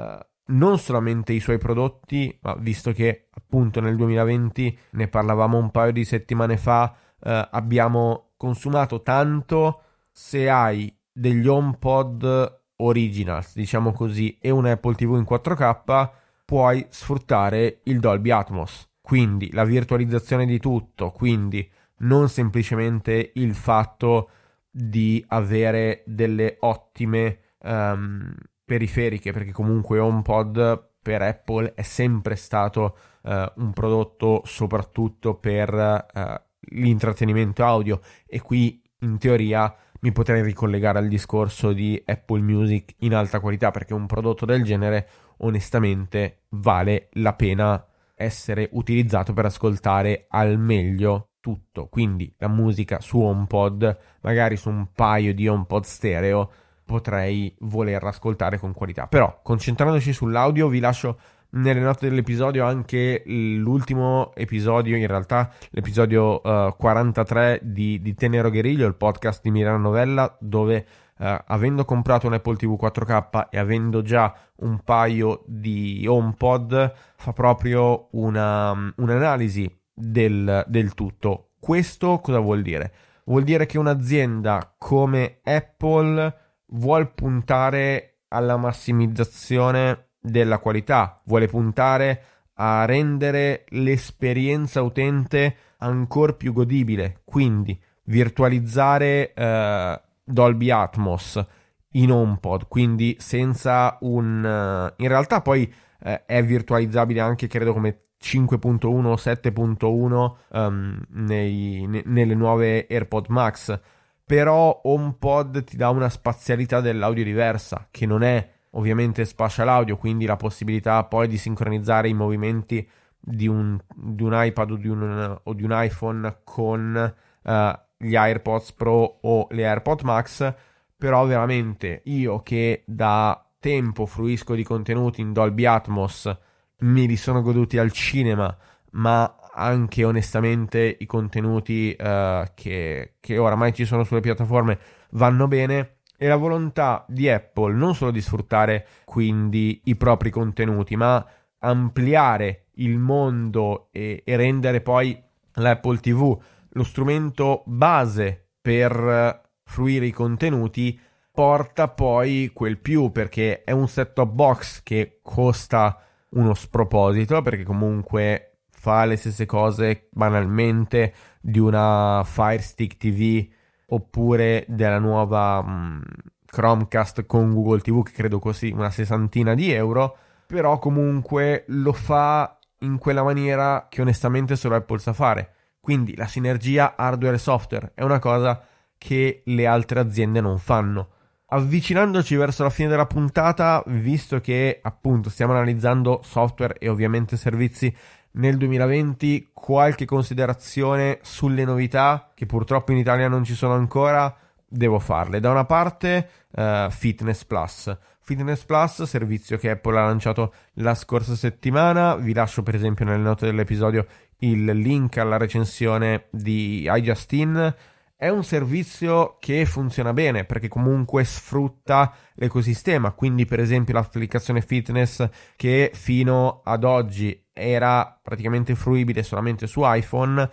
non 0.46 0.79
solamente 0.79 1.33
i 1.33 1.40
suoi 1.40 1.59
prodotti, 1.59 2.37
ma 2.42 2.55
visto 2.55 2.92
che 2.92 3.29
appunto 3.33 3.81
nel 3.81 3.96
2020 3.96 4.79
ne 4.90 5.09
parlavamo 5.09 5.59
un 5.59 5.70
paio 5.70 5.92
di 5.92 6.05
settimane 6.05 6.57
fa, 6.57 6.94
uh, 7.18 7.31
abbiamo 7.50 8.31
consumato 8.37 9.02
tanto 9.02 9.83
se 10.18 10.48
hai 10.48 10.90
degli 11.12 11.46
HomePod 11.46 12.62
Originals, 12.76 13.55
diciamo 13.55 13.92
così, 13.92 14.38
e 14.40 14.48
un 14.48 14.64
Apple 14.64 14.94
TV 14.94 15.14
in 15.16 15.26
4K, 15.29 16.11
puoi 16.46 16.87
sfruttare 16.88 17.81
il 17.85 18.00
Dolby 18.00 18.31
Atmos. 18.31 18.88
Quindi 19.02 19.52
la 19.52 19.64
virtualizzazione 19.64 20.46
di 20.46 20.59
tutto, 20.59 21.11
quindi 21.11 21.70
non 21.98 22.31
semplicemente 22.31 23.33
il 23.35 23.55
fatto 23.55 24.31
di 24.70 25.22
avere 25.29 26.02
delle 26.07 26.57
ottime 26.61 27.40
um, 27.64 28.35
periferiche, 28.64 29.33
perché 29.33 29.52
comunque 29.52 29.98
HomePod 29.98 30.92
per 31.02 31.20
Apple 31.20 31.74
è 31.74 31.83
sempre 31.83 32.37
stato 32.37 32.96
uh, 33.24 33.52
un 33.57 33.70
prodotto 33.74 34.40
soprattutto 34.46 35.35
per 35.35 35.74
uh, 35.74 36.35
l'intrattenimento 36.70 37.62
audio 37.64 38.00
e 38.26 38.40
qui 38.40 38.83
in 39.00 39.18
teoria 39.18 39.76
mi 40.07 40.12
potrei 40.12 40.40
ricollegare 40.40 40.99
al 40.99 41.09
discorso 41.09 41.73
di 41.73 42.01
Apple 42.07 42.40
Music 42.40 42.95
in 42.99 43.12
alta 43.12 43.40
qualità 43.40 43.73
perché 43.73 43.92
un 43.92 44.07
prodotto 44.07 44.47
del 44.47 44.62
genere 44.62 45.09
onestamente 45.38 46.42
vale 46.51 47.09
la 47.14 47.33
pena 47.33 47.85
essere 48.14 48.69
utilizzato 48.75 49.33
per 49.33 49.47
ascoltare 49.47 50.27
al 50.29 50.61
meglio 50.61 51.31
tutto. 51.40 51.88
Quindi 51.88 52.33
la 52.38 52.47
musica 52.47 53.01
su 53.01 53.21
HomePod, 53.21 53.99
magari 54.21 54.57
su 54.57 54.69
un 54.69 54.92
paio 54.92 55.35
di 55.35 55.49
HomePod 55.49 55.83
stereo, 55.83 56.53
potrei 56.85 57.53
volerla 57.59 58.11
ascoltare 58.11 58.61
con 58.61 58.73
qualità. 58.73 59.09
Però 59.09 59.40
concentrandoci 59.42 60.12
sull'audio 60.12 60.69
vi 60.69 60.79
lascio 60.79 61.19
nelle 61.57 61.81
note 61.81 62.09
dell'episodio 62.09 62.64
anche 62.64 63.23
l'ultimo 63.27 64.33
episodio, 64.35 64.97
in 64.97 65.07
realtà 65.07 65.51
l'episodio 65.71 66.40
uh, 66.42 66.75
43 66.77 67.61
di, 67.62 68.01
di 68.01 68.14
Tenero 68.14 68.51
Gueriglio, 68.51 68.87
il 68.87 68.95
podcast 68.95 69.42
di 69.42 69.51
Milano 69.51 69.79
Novella, 69.79 70.37
dove 70.40 70.87
uh, 71.19 71.25
avendo 71.47 71.85
comprato 71.85 72.27
un 72.27 72.35
Apple 72.35 72.57
TV 72.57 72.79
4K 72.81 73.49
e 73.51 73.59
avendo 73.59 74.03
già 74.03 74.35
un 74.57 74.81
paio 74.83 75.42
di 75.47 76.05
HomePod, 76.07 76.92
fa 77.16 77.33
proprio 77.33 78.09
una, 78.12 78.92
un'analisi 78.97 79.71
del, 79.92 80.64
del 80.66 80.95
tutto. 80.95 81.51
Questo 81.59 82.21
cosa 82.21 82.38
vuol 82.38 82.62
dire? 82.62 82.92
Vuol 83.25 83.42
dire 83.42 83.66
che 83.66 83.79
un'azienda 83.79 84.75
come 84.79 85.40
Apple 85.42 86.35
vuole 86.66 87.07
puntare 87.07 88.19
alla 88.29 88.57
massimizzazione 88.57 90.06
della 90.27 90.59
qualità, 90.59 91.21
vuole 91.25 91.47
puntare 91.47 92.23
a 92.55 92.85
rendere 92.85 93.65
l'esperienza 93.69 94.83
utente 94.83 95.57
ancora 95.79 96.33
più 96.33 96.53
godibile, 96.53 97.21
quindi 97.25 97.79
virtualizzare 98.05 99.33
eh, 99.33 100.01
Dolby 100.25 100.71
Atmos 100.71 101.45
in 101.93 102.12
HomePod, 102.12 102.69
quindi 102.69 103.17
senza 103.19 103.97
un... 104.01 104.45
Uh, 104.45 105.03
in 105.03 105.09
realtà 105.09 105.41
poi 105.41 105.73
eh, 106.03 106.25
è 106.27 106.43
virtualizzabile 106.43 107.21
anche 107.21 107.47
credo 107.47 107.73
come 107.73 108.01
5.1 108.23 108.87
o 108.87 109.15
7.1 109.15 110.35
um, 110.49 111.01
nei, 111.11 111.87
ne, 111.87 112.03
nelle 112.05 112.35
nuove 112.35 112.87
AirPod 112.89 113.27
Max, 113.29 113.79
però 114.25 114.81
HomePod 114.83 115.65
ti 115.65 115.77
dà 115.77 115.91
una 115.91 116.09
spazialità 116.09 116.81
dell'audio 116.81 117.25
diversa, 117.25 117.89
che 117.91 118.07
non 118.07 118.23
è 118.23 118.55
ovviamente 118.77 119.25
spatial 119.25 119.69
audio, 119.69 119.97
quindi 119.97 120.27
la 120.27 120.37
possibilità 120.37 121.03
poi 121.05 121.29
di 121.29 121.39
sincronizzare 121.39 122.09
i 122.09 122.15
movimenti 122.15 122.89
di 123.19 123.49
un, 123.49 123.79
di 123.95 124.23
un 124.23 124.33
iPad 124.33 124.71
o 124.71 124.77
di 124.77 124.89
un, 124.89 125.41
o 125.43 125.53
di 125.53 125.65
un, 125.65 125.71
iPhone 125.73 126.41
con 126.45 127.15
uh, 127.43 127.51
gli 127.97 128.15
AirPods 128.15 128.73
Pro 128.73 129.19
o 129.23 129.49
le 129.51 129.67
AirPod 129.67 130.03
Max, 130.03 130.55
però 130.97 131.27
veramente 131.27 132.03
io 132.05 132.43
che 132.43 132.85
da 132.87 133.45
tempo 133.59 134.07
fruisco 134.07 134.55
di 134.55 134.62
contenuti 134.62 135.21
in 135.21 135.33
Dolby 135.33 135.65
Atmos, 135.65 136.39
me 136.79 137.07
li 137.07 137.17
sono 137.17 137.43
goduti 137.43 137.79
al 137.79 137.91
cinema, 137.91 138.55
ma 138.93 139.37
anche 139.55 140.05
onestamente 140.05 140.97
i 141.01 141.07
contenuti 141.07 141.97
uh, 141.99 142.45
che, 142.55 143.15
che 143.19 143.39
oramai 143.39 143.73
ci 143.73 143.87
sono 143.87 144.05
sulle 144.05 144.21
piattaforme 144.21 144.79
vanno 145.11 145.49
bene 145.49 145.95
e 146.16 146.29
la 146.29 146.37
volontà 146.37 147.05
di 147.09 147.29
Apple 147.29 147.74
non 147.74 147.94
solo 147.94 148.11
di 148.11 148.20
sfruttare 148.20 148.87
quindi 149.05 149.81
i 149.85 149.96
propri 149.96 150.31
contenuti, 150.31 150.96
ma 150.96 151.24
ampliare 151.59 152.66
il 152.74 152.98
mondo 152.98 153.88
e, 153.92 154.22
e 154.24 154.37
rendere 154.37 154.81
poi 154.81 155.20
l'Apple 155.55 155.98
TV 155.98 156.38
lo 156.70 156.85
strumento 156.85 157.62
base 157.66 158.48
per 158.61 159.42
fruire 159.64 160.07
i 160.07 160.12
contenuti 160.12 160.98
porta 161.31 161.88
poi 161.88 162.50
quel 162.52 162.79
più 162.79 163.11
perché 163.11 163.62
è 163.64 163.70
un 163.70 163.88
set 163.88 164.12
top 164.12 164.31
box 164.31 164.83
che 164.83 165.20
costa 165.22 166.00
uno 166.31 166.55
sproposito 166.55 167.42
perché 167.42 167.62
comunque 167.62 168.59
fa 168.70 169.05
le 169.05 169.16
stesse 169.16 169.46
cose 169.46 170.09
banalmente 170.11 171.12
di 171.40 171.59
una 171.59 172.22
Fire 172.24 172.61
Stick 172.61 172.96
TV 172.96 173.46
oppure 173.87 174.64
della 174.68 174.99
nuova 174.99 175.62
mh, 175.62 175.70
mm, 175.70 176.01
Chromecast 176.46 177.27
con 177.27 177.53
Google 177.53 177.81
TV 177.81 178.03
che 178.03 178.12
credo 178.12 178.38
costi 178.38 178.70
una 178.70 178.90
sessantina 178.90 179.55
di 179.55 179.70
euro, 179.70 180.16
però 180.46 180.79
comunque 180.79 181.64
lo 181.68 181.92
fa 181.92 182.59
in 182.81 182.99
quella 182.99 183.22
maniera 183.22 183.87
che 183.88 184.01
onestamente 184.01 184.57
solo 184.57 184.77
Apple 184.77 184.99
sa 184.99 185.12
fare. 185.12 185.53
Quindi 185.81 186.16
la 186.16 186.27
sinergia 186.27 186.94
hardware 186.96 187.37
e 187.37 187.38
software 187.38 187.92
è 187.94 188.03
una 188.03 188.18
cosa 188.18 188.61
che 188.99 189.42
le 189.44 189.66
altre 189.66 190.01
aziende 190.01 190.40
non 190.40 190.59
fanno. 190.59 191.11
Avvicinandoci 191.49 192.35
verso 192.35 192.64
la 192.64 192.70
fine 192.70 192.88
della 192.88 193.07
puntata, 193.07 193.83
visto 193.87 194.40
che 194.40 194.81
appunto 194.83 195.31
stiamo 195.31 195.53
analizzando 195.53 196.20
software 196.25 196.77
e 196.79 196.88
ovviamente 196.88 197.37
servizi 197.37 197.94
nel 198.37 198.57
2020 198.57 199.51
qualche 199.53 200.05
considerazione 200.05 201.18
sulle 201.22 201.64
novità 201.64 202.31
che 202.35 202.46
purtroppo 202.46 202.92
in 202.92 202.99
Italia 202.99 203.29
non 203.29 203.44
ci 203.44 203.55
sono 203.55 203.75
ancora 203.75 204.35
devo 204.68 204.99
farle. 204.99 205.40
Da 205.40 205.51
una 205.51 205.64
parte 205.64 206.29
uh, 206.51 206.90
Fitness 206.90 207.44
Plus. 207.44 207.96
Fitness 208.20 208.64
Plus 208.64 209.03
servizio 209.05 209.57
che 209.57 209.70
Apple 209.70 209.99
ha 209.99 210.05
lanciato 210.05 210.53
la 210.75 210.94
scorsa 210.94 211.37
settimana. 211.37 212.16
Vi 212.16 212.35
lascio 212.35 212.62
per 212.62 212.75
esempio 212.75 213.05
nelle 213.05 213.22
note 213.22 213.46
dell'episodio 213.46 214.07
il 214.38 214.64
link 214.64 215.16
alla 215.18 215.37
recensione 215.37 216.27
di 216.31 216.88
iJustin. 216.90 217.75
È 218.18 218.29
un 218.29 218.44
servizio 218.44 219.37
che 219.38 219.66
funziona 219.66 220.12
bene 220.12 220.44
perché 220.44 220.68
comunque 220.68 221.22
sfrutta 221.25 222.12
l'ecosistema, 222.35 223.12
quindi 223.12 223.44
per 223.44 223.61
esempio 223.61 223.94
l'applicazione 223.94 224.62
fitness 224.62 225.29
che 225.55 225.90
fino 225.92 226.62
ad 226.64 226.85
oggi 226.85 227.45
era 227.57 228.19
praticamente 228.23 228.75
fruibile 228.75 229.23
solamente 229.23 229.66
su 229.66 229.81
iPhone, 229.83 230.49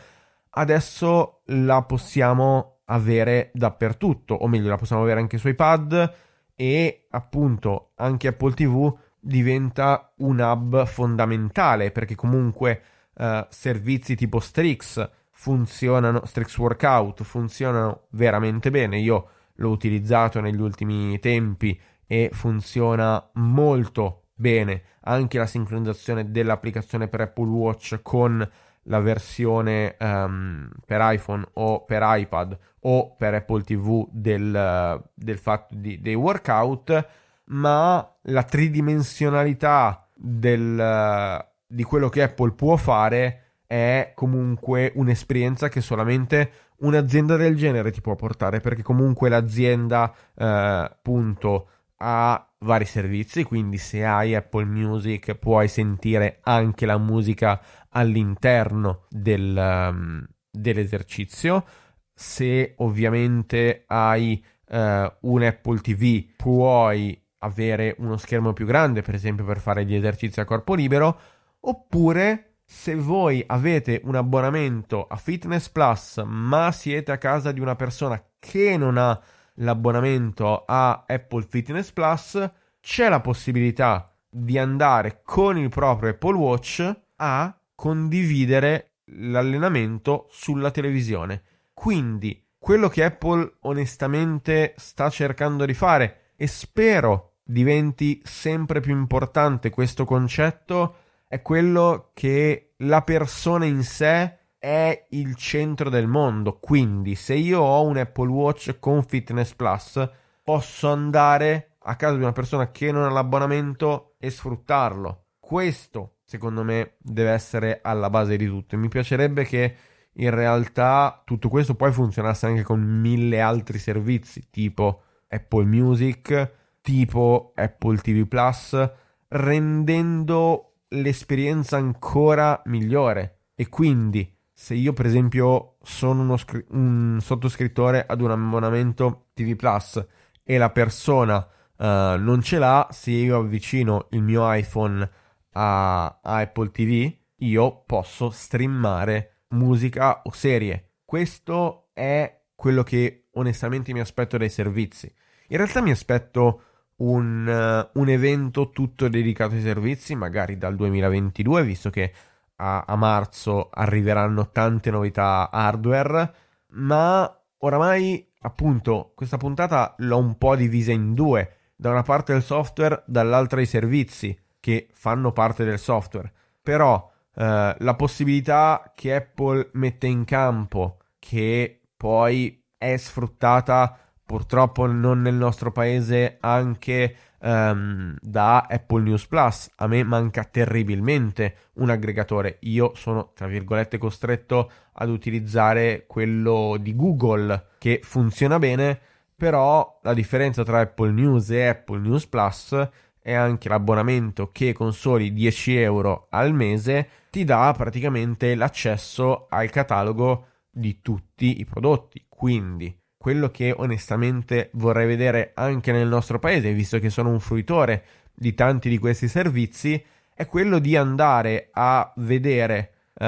adesso 0.52 1.42
la 1.48 1.82
possiamo 1.84 2.78
avere 2.86 3.52
dappertutto, 3.54 4.34
o 4.34 4.48
meglio 4.48 4.70
la 4.70 4.78
possiamo 4.78 5.02
avere 5.02 5.20
anche 5.20 5.38
su 5.38 5.50
iPad 5.50 6.13
e 6.56 7.08
appunto 7.10 7.92
anche 7.96 8.28
Apple 8.30 8.54
TV 8.54 8.96
diventa 9.20 10.13
un 10.18 10.39
hub 10.39 10.86
fondamentale 10.86 11.92
perché 11.92 12.16
comunque 12.16 12.82
uh, 13.16 13.46
servizi 13.50 14.16
tipo 14.16 14.39
Strix 14.39 15.10
funzionano, 15.30 16.26
Strix 16.26 16.58
Workout 16.58 17.24
funzionano 17.24 18.04
veramente 18.12 18.70
bene. 18.70 19.00
Io 19.00 19.30
l'ho 19.56 19.70
utilizzato 19.70 20.39
negli 20.39 20.62
ultimi 20.62 21.20
tempi 21.20 21.80
e 22.06 22.30
funziona 22.32 23.30
molto 23.34 24.23
bene 24.34 24.84
anche 25.02 25.38
la 25.38 25.46
sincronizzazione 25.46 26.32
dell'applicazione 26.32 27.08
per 27.08 27.22
Apple 27.22 27.50
Watch 27.50 28.00
con 28.02 28.50
la 28.88 29.00
versione 29.00 29.96
um, 30.00 30.69
per 30.86 31.00
iPhone 31.02 31.46
o 31.54 31.84
per 31.84 32.02
iPad 32.04 32.58
o 32.82 33.15
per 33.15 33.34
Apple 33.34 33.63
TV 33.63 34.08
del, 34.12 35.02
del 35.13 35.38
fatto 35.38 35.76
di, 35.76 36.02
dei 36.02 36.15
workout, 36.15 37.08
ma 37.46 38.15
la 38.24 38.43
tridimensionalità 38.43 40.06
del, 40.15 41.46
di 41.65 41.84
quello 41.84 42.10
che 42.10 42.24
Apple 42.24 42.52
può 42.52 42.76
fare 42.76 43.39
è 43.65 44.12
comunque 44.15 44.91
un'esperienza 44.96 45.69
che 45.69 45.82
solamente 45.82 46.52
un'azienda 46.80 47.38
del 47.38 47.56
genere 47.56 47.91
ti 47.91 48.02
può 48.02 48.15
portare 48.15 48.60
perché 48.60 48.82
comunque 48.82 49.30
l'azienda 49.30 50.13
eh, 50.36 50.46
appunto 50.46 51.67
ha 52.06 52.46
vari 52.60 52.84
servizi 52.84 53.44
quindi 53.44 53.77
se 53.77 54.04
hai 54.04 54.36
Apple 54.36 54.65
Music 54.65 55.36
puoi 55.36 55.69
sentire 55.69 56.40
anche 56.42 56.86
la 56.86 56.98
musica 56.98 57.62
all'interno 57.90 59.06
del, 59.10 59.56
um, 59.56 60.25
dell'esercizio. 60.52 61.65
Se 62.13 62.73
ovviamente 62.77 63.86
hai 63.88 64.44
uh, 64.67 64.77
un 65.21 65.44
Apple 65.44 65.80
TV 65.80 66.25
puoi 66.36 67.17
avere 67.40 67.96
uno 68.00 68.17
schermo 68.17 68.52
più 68.54 68.65
grande 68.65 69.02
per 69.02 69.15
esempio 69.15 69.46
per 69.46 69.60
fare 69.60 69.86
gli 69.86 69.96
esercizi 69.96 70.40
a 70.40 70.46
corpo 70.46 70.75
libero 70.75 71.19
oppure 71.62 72.58
se 72.65 72.96
voi 72.96 73.44
avete 73.46 74.02
un 74.04 74.15
abbonamento 74.15 75.06
a 75.08 75.15
Fitness 75.15 75.69
Plus, 75.69 76.23
ma 76.25 76.71
siete 76.71 77.12
a 77.12 77.17
casa 77.17 77.52
di 77.52 77.60
una 77.60 77.75
persona 77.75 78.21
che 78.40 78.77
non 78.77 78.98
ha 78.98 79.21
l'abbonamento 79.56 80.63
a 80.65 81.04
Apple 81.08 81.45
Fitness 81.47 81.91
Plus, 81.91 82.51
c'è 82.79 83.10
la 83.10 83.19
possibilità 83.21 84.13
di 84.29 84.58
andare 84.58 85.21
con 85.23 85.58
il 85.58 85.69
proprio 85.69 86.10
Apple 86.10 86.35
Watch 86.35 86.95
a 87.17 87.58
condividere 87.75 88.93
l'allenamento 89.06 90.27
sulla 90.29 90.71
televisione. 90.71 91.43
Quindi 91.73 92.43
quello 92.58 92.87
che 92.87 93.04
Apple 93.04 93.58
onestamente 93.62 94.73
sta 94.77 95.10
cercando 95.10 95.65
di 95.65 95.73
fare 95.73 96.31
e 96.35 96.47
spero 96.47 97.33
diventi 97.43 98.21
sempre 98.23 98.79
più 98.79 98.95
importante 98.97 99.69
questo 99.69 100.06
concetto 100.06 100.95
è 101.27 101.41
quello 101.41 102.12
che 102.13 102.73
la 102.77 103.01
persona 103.01 103.65
in 103.65 103.83
sé 103.83 104.37
è 104.64 105.08
il 105.10 105.36
centro 105.36 105.90
del 105.90 106.08
mondo. 106.08 106.58
Quindi, 106.58 107.16
se 107.16 107.34
io 107.34 107.60
ho 107.60 107.86
un 107.86 107.98
Apple 107.98 108.30
Watch 108.30 108.80
con 108.80 109.04
Fitness 109.04 109.54
Plus, 109.56 110.10
posso 110.42 110.90
andare 110.90 111.72
a 111.80 111.98
casa 111.98 112.16
di 112.16 112.22
una 112.22 112.32
persona 112.32 112.72
che 112.72 112.90
non 112.94 113.04
ha 113.04 113.10
l'abbonamento 113.10 114.16
e 114.20 114.30
sfruttarlo. 114.30 115.26
Questo, 115.38 116.20
secondo 116.24 116.64
me, 116.64 116.94
deve 117.00 117.32
essere 117.32 117.82
alla 117.84 118.10
base 118.10 118.38
di 118.38 118.48
tutto. 118.48 118.76
E 118.76 118.78
mi 118.78 118.88
piacerebbe 118.88 119.44
che 119.44 119.76
in 120.14 120.30
realtà 120.30 121.22
tutto 121.26 121.50
questo 121.50 121.76
poi 121.76 121.92
funzionasse 121.92 122.46
anche 122.46 122.64
con 122.64 122.80
mille 122.80 123.42
altri 123.42 123.80
servizi, 123.80 124.48
tipo 124.50 125.02
Apple 125.28 125.66
Music, 125.66 126.52
tipo 126.80 127.52
Apple 127.54 127.98
TV 127.98 128.26
Plus, 128.26 128.92
rendendo 129.28 130.76
l'esperienza 130.88 131.76
ancora 131.76 132.62
migliore. 132.68 133.40
E 133.56 133.68
quindi 133.68 134.33
se 134.54 134.75
io 134.75 134.93
per 134.93 135.06
esempio 135.06 135.77
sono 135.81 136.37
scri- 136.37 136.65
un 136.69 137.17
sottoscrittore 137.19 138.06
ad 138.06 138.21
un 138.21 138.31
abbonamento 138.31 139.27
TV 139.33 139.56
Plus 139.56 140.06
e 140.43 140.58
la 140.58 140.69
persona 140.69 141.37
uh, 141.37 141.83
non 142.19 142.41
ce 142.41 142.60
l'ha, 142.60 142.87
se 142.91 143.12
io 143.12 143.39
avvicino 143.39 144.08
il 144.12 144.21
mio 144.21 144.51
iPhone 144.54 145.10
a, 145.54 146.06
a 146.06 146.37
Apple 146.37 146.71
TV, 146.71 147.12
io 147.37 147.83
posso 147.85 148.29
streamare 148.29 149.45
musica 149.49 150.21
o 150.23 150.31
serie. 150.31 150.91
Questo 151.04 151.89
è 151.93 152.41
quello 152.56 152.83
che 152.83 153.29
onestamente 153.33 153.93
mi 153.93 153.99
aspetto 153.99 154.37
dai 154.37 154.49
servizi. 154.49 155.12
In 155.47 155.58
realtà 155.58 155.81
mi 155.81 155.91
aspetto 155.91 156.62
un, 156.97 157.47
uh, 157.47 157.99
un 157.99 158.10
evento 158.10 158.69
tutto 158.69 159.08
dedicato 159.08 159.56
ai 159.56 159.62
servizi, 159.62 160.15
magari 160.15 160.58
dal 160.58 160.75
2022, 160.75 161.63
visto 161.63 161.89
che 161.89 162.13
a, 162.58 162.83
a 162.87 162.95
marzo 162.95 163.69
arriveranno 163.71 164.49
tante 164.49 164.91
novità 164.91 165.49
hardware, 165.51 166.33
ma 166.69 167.41
oramai 167.60 168.31
appunto 168.41 169.12
questa 169.15 169.37
puntata 169.37 169.95
l'ho 169.99 170.17
un 170.17 170.37
po' 170.37 170.56
divisa 170.56 170.91
in 170.91 171.13
due, 171.13 171.58
da 171.75 171.89
una 171.89 172.04
parte 172.04 172.33
il 172.33 172.43
software, 172.43 173.04
dall'altra 173.06 173.62
i 173.62 173.65
servizi 173.65 174.37
che 174.60 174.87
fanno 174.93 175.31
parte 175.31 175.63
del 175.65 175.79
software. 175.79 176.31
Però 176.62 177.12
eh, 177.35 177.75
la 177.77 177.95
possibilità 177.95 178.93
che 178.95 179.15
Apple 179.15 179.69
mette 179.73 180.08
in 180.08 180.23
campo, 180.23 180.99
che 181.19 181.81
poi 181.97 182.63
è 182.77 182.95
sfruttata 182.97 183.97
purtroppo 184.25 184.85
non 184.85 185.21
nel 185.21 185.35
nostro 185.35 185.71
paese 185.71 186.37
anche 186.39 187.15
um, 187.44 188.15
da 188.21 188.65
Apple 188.69 189.04
News 189.04 189.27
Plus. 189.27 189.69
A 189.75 189.87
me 189.87 190.04
manca 190.04 190.44
terribilmente 190.44 191.56
un 191.73 191.89
aggregatore. 191.89 192.58
Io 192.62 192.94
sono, 192.96 193.31
tra 193.35 193.48
virgolette, 193.48 193.98
costretto 193.98 194.71
ad 194.94 195.10
utilizzare 195.10 196.06
quello 196.08 196.77
di 196.79 196.96
Google 196.96 197.67
che 197.77 198.00
funziona 198.04 198.58
bene, 198.60 199.00
però 199.35 200.00
la 200.04 200.13
differenza 200.13 200.63
tra 200.63 200.79
Apple 200.79 201.12
News 201.12 201.50
e 201.50 201.67
Apple 201.67 202.00
News 202.00 202.27
Plus 202.27 202.89
è 203.19 203.33
anche 203.33 203.69
l'abbonamento 203.69 204.52
che 204.52 204.73
con 204.73 204.94
soli 204.94 205.31
10 205.31 205.77
euro 205.77 206.27
al 206.29 206.54
mese 206.54 207.08
ti 207.29 207.46
dà 207.46 207.73
praticamente 207.75 208.54
l'accesso 208.54 209.48
al 209.50 209.69
catalogo 209.69 210.48
di 210.69 211.00
tutti 211.02 211.60
i 211.60 211.65
prodotti. 211.65 212.25
Quindi 212.27 213.02
quello 213.24 213.52
che 213.52 213.74
onestamente 213.74 214.69
vorrei 214.74 215.08
vedere 215.08 215.54
anche 215.56 215.94
nel 215.94 216.10
nostro 216.10 216.40
paese, 216.40 216.74
visto 216.74 217.00
che 217.00 217.10
sono 217.10 217.30
un 217.30 217.40
fruitore 217.40 218.04
di 218.34 218.54
tanti 218.54 218.90
di 218.90 218.98
questi 218.98 219.30
servizi, 219.30 220.04
è 220.36 220.46
quello 220.46 220.78
di 220.78 220.98
andare 220.98 221.69
a 221.71 222.12
vedere 222.17 222.92
uh, 223.13 223.26